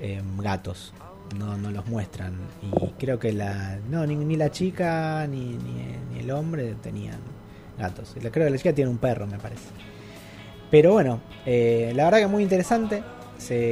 eh, 0.00 0.22
gatos. 0.38 0.92
No, 1.36 1.56
no 1.56 1.70
los 1.70 1.86
muestran. 1.86 2.34
Y 2.62 2.70
creo 2.98 3.18
que 3.18 3.32
la. 3.32 3.78
No, 3.88 4.06
ni, 4.06 4.16
ni 4.16 4.36
la 4.36 4.50
chica 4.50 5.26
ni, 5.26 5.56
ni, 5.58 6.18
el 6.18 6.30
hombre 6.30 6.74
tenían 6.82 7.18
gatos. 7.78 8.14
Creo 8.18 8.32
que 8.32 8.50
la 8.50 8.56
chica 8.56 8.72
tiene 8.72 8.90
un 8.90 8.98
perro, 8.98 9.26
me 9.26 9.38
parece. 9.38 9.68
Pero 10.70 10.92
bueno, 10.92 11.20
eh, 11.46 11.92
la 11.94 12.04
verdad 12.04 12.18
que 12.18 12.26
muy 12.26 12.42
interesante. 12.42 13.02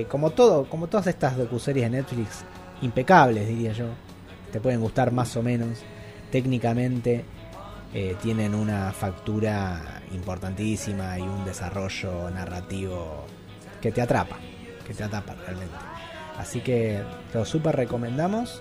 Como 0.09 0.31
todo, 0.31 0.69
como 0.71 0.87
todas 0.87 1.09
estas 1.09 1.37
docuseries 1.37 1.91
de 1.91 1.99
Netflix, 1.99 2.45
impecables 2.83 3.49
diría 3.49 3.73
yo. 3.73 3.89
Te 4.53 4.61
pueden 4.61 4.81
gustar 4.81 5.13
más 5.13 5.37
o 5.37 5.43
menos. 5.43 5.83
Técnicamente 6.31 7.25
eh, 7.93 8.17
tienen 8.23 8.55
una 8.55 8.93
factura 8.93 10.03
importantísima 10.13 11.19
y 11.19 11.23
un 11.23 11.45
desarrollo 11.45 12.31
narrativo 12.31 13.25
que 13.81 13.91
te 13.91 14.03
atrapa, 14.03 14.37
que 14.87 14.95
te 14.95 15.05
atrapa 15.05 15.35
realmente. 15.35 15.96
Así 16.39 16.61
que 16.61 17.01
lo 17.35 17.45
súper 17.45 17.77
recomendamos. 17.77 18.61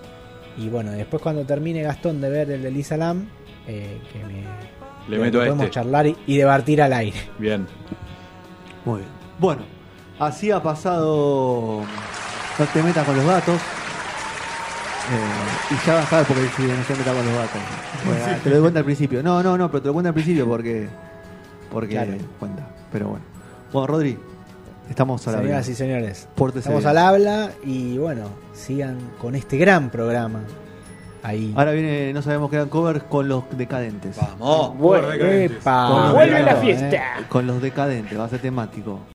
Y 0.56 0.68
bueno, 0.68 0.92
después 0.92 1.22
cuando 1.22 1.44
termine 1.44 1.82
Gastón 1.82 2.20
de 2.20 2.30
ver 2.30 2.50
el 2.50 2.62
de 2.62 2.70
Lisa 2.70 2.96
Lam, 2.96 3.26
eh, 3.66 4.00
que 4.12 4.18
me, 4.24 4.44
Le 5.08 5.18
meto 5.22 5.38
a 5.38 5.44
podemos 5.44 5.64
este. 5.64 5.74
charlar 5.74 6.06
y, 6.06 6.16
y 6.26 6.36
debatir 6.38 6.80
al 6.80 6.92
aire. 6.94 7.18
Bien. 7.38 7.66
Muy 8.84 9.00
bien. 9.00 9.10
Bueno, 9.38 9.62
así 10.18 10.50
ha 10.50 10.62
pasado. 10.62 11.82
No 12.58 12.64
te 12.72 12.82
metas 12.82 13.04
con 13.04 13.16
los 13.16 13.26
gatos. 13.26 13.60
Eh, 15.08 15.74
y 15.74 15.86
ya 15.86 15.94
vas 15.94 16.06
a 16.06 16.10
saber 16.10 16.26
por 16.26 16.36
qué 16.36 16.42
decide 16.42 16.76
no 16.76 16.82
se 16.84 16.94
meta 16.96 17.12
con 17.12 17.24
los 17.26 17.34
gatos. 17.34 17.60
Bueno, 18.04 18.38
Te 18.42 18.48
lo 18.48 18.54
doy 18.56 18.62
cuenta 18.62 18.78
al 18.80 18.84
principio. 18.84 19.22
No, 19.22 19.42
no, 19.42 19.56
no, 19.58 19.70
pero 19.70 19.82
te 19.82 19.86
lo 19.88 19.92
cuento 19.92 20.08
al 20.08 20.14
principio 20.14 20.46
porque. 20.48 20.88
Porque 21.70 21.90
Claro. 21.92 22.12
cuenta. 22.40 22.66
Pero 22.90 23.08
bueno. 23.10 23.24
Bueno, 23.72 23.86
Rodri, 23.88 24.18
estamos 24.88 25.26
a 25.26 25.32
la 25.32 25.38
Señoras 25.38 25.68
y 25.68 25.74
señores, 25.74 26.28
Pórtese 26.34 26.60
estamos 26.60 26.82
bien. 26.84 26.90
al 26.90 26.98
habla 26.98 27.50
y 27.64 27.98
bueno, 27.98 28.28
sigan 28.54 28.98
con 29.20 29.34
este 29.34 29.56
gran 29.58 29.90
programa. 29.90 30.40
Ahí. 31.22 31.52
Ahora 31.56 31.72
viene, 31.72 32.12
no 32.12 32.22
sabemos 32.22 32.48
qué 32.50 32.56
eran 32.56 32.68
covers 32.68 33.02
con 33.02 33.26
los 33.28 33.42
decadentes. 33.56 34.16
Vamos. 34.16 34.78
Bueno, 34.78 35.08
decadentes. 35.08 35.58
Epa, 35.58 35.88
Con 35.88 36.02
los 36.04 36.12
vuelve 36.14 36.42
la 36.42 36.56
fiesta. 36.56 37.02
Con 37.28 37.46
los 37.48 37.60
decadentes, 37.62 38.16
va 38.18 38.24
a 38.24 38.28
ser 38.28 38.40
temático. 38.40 39.00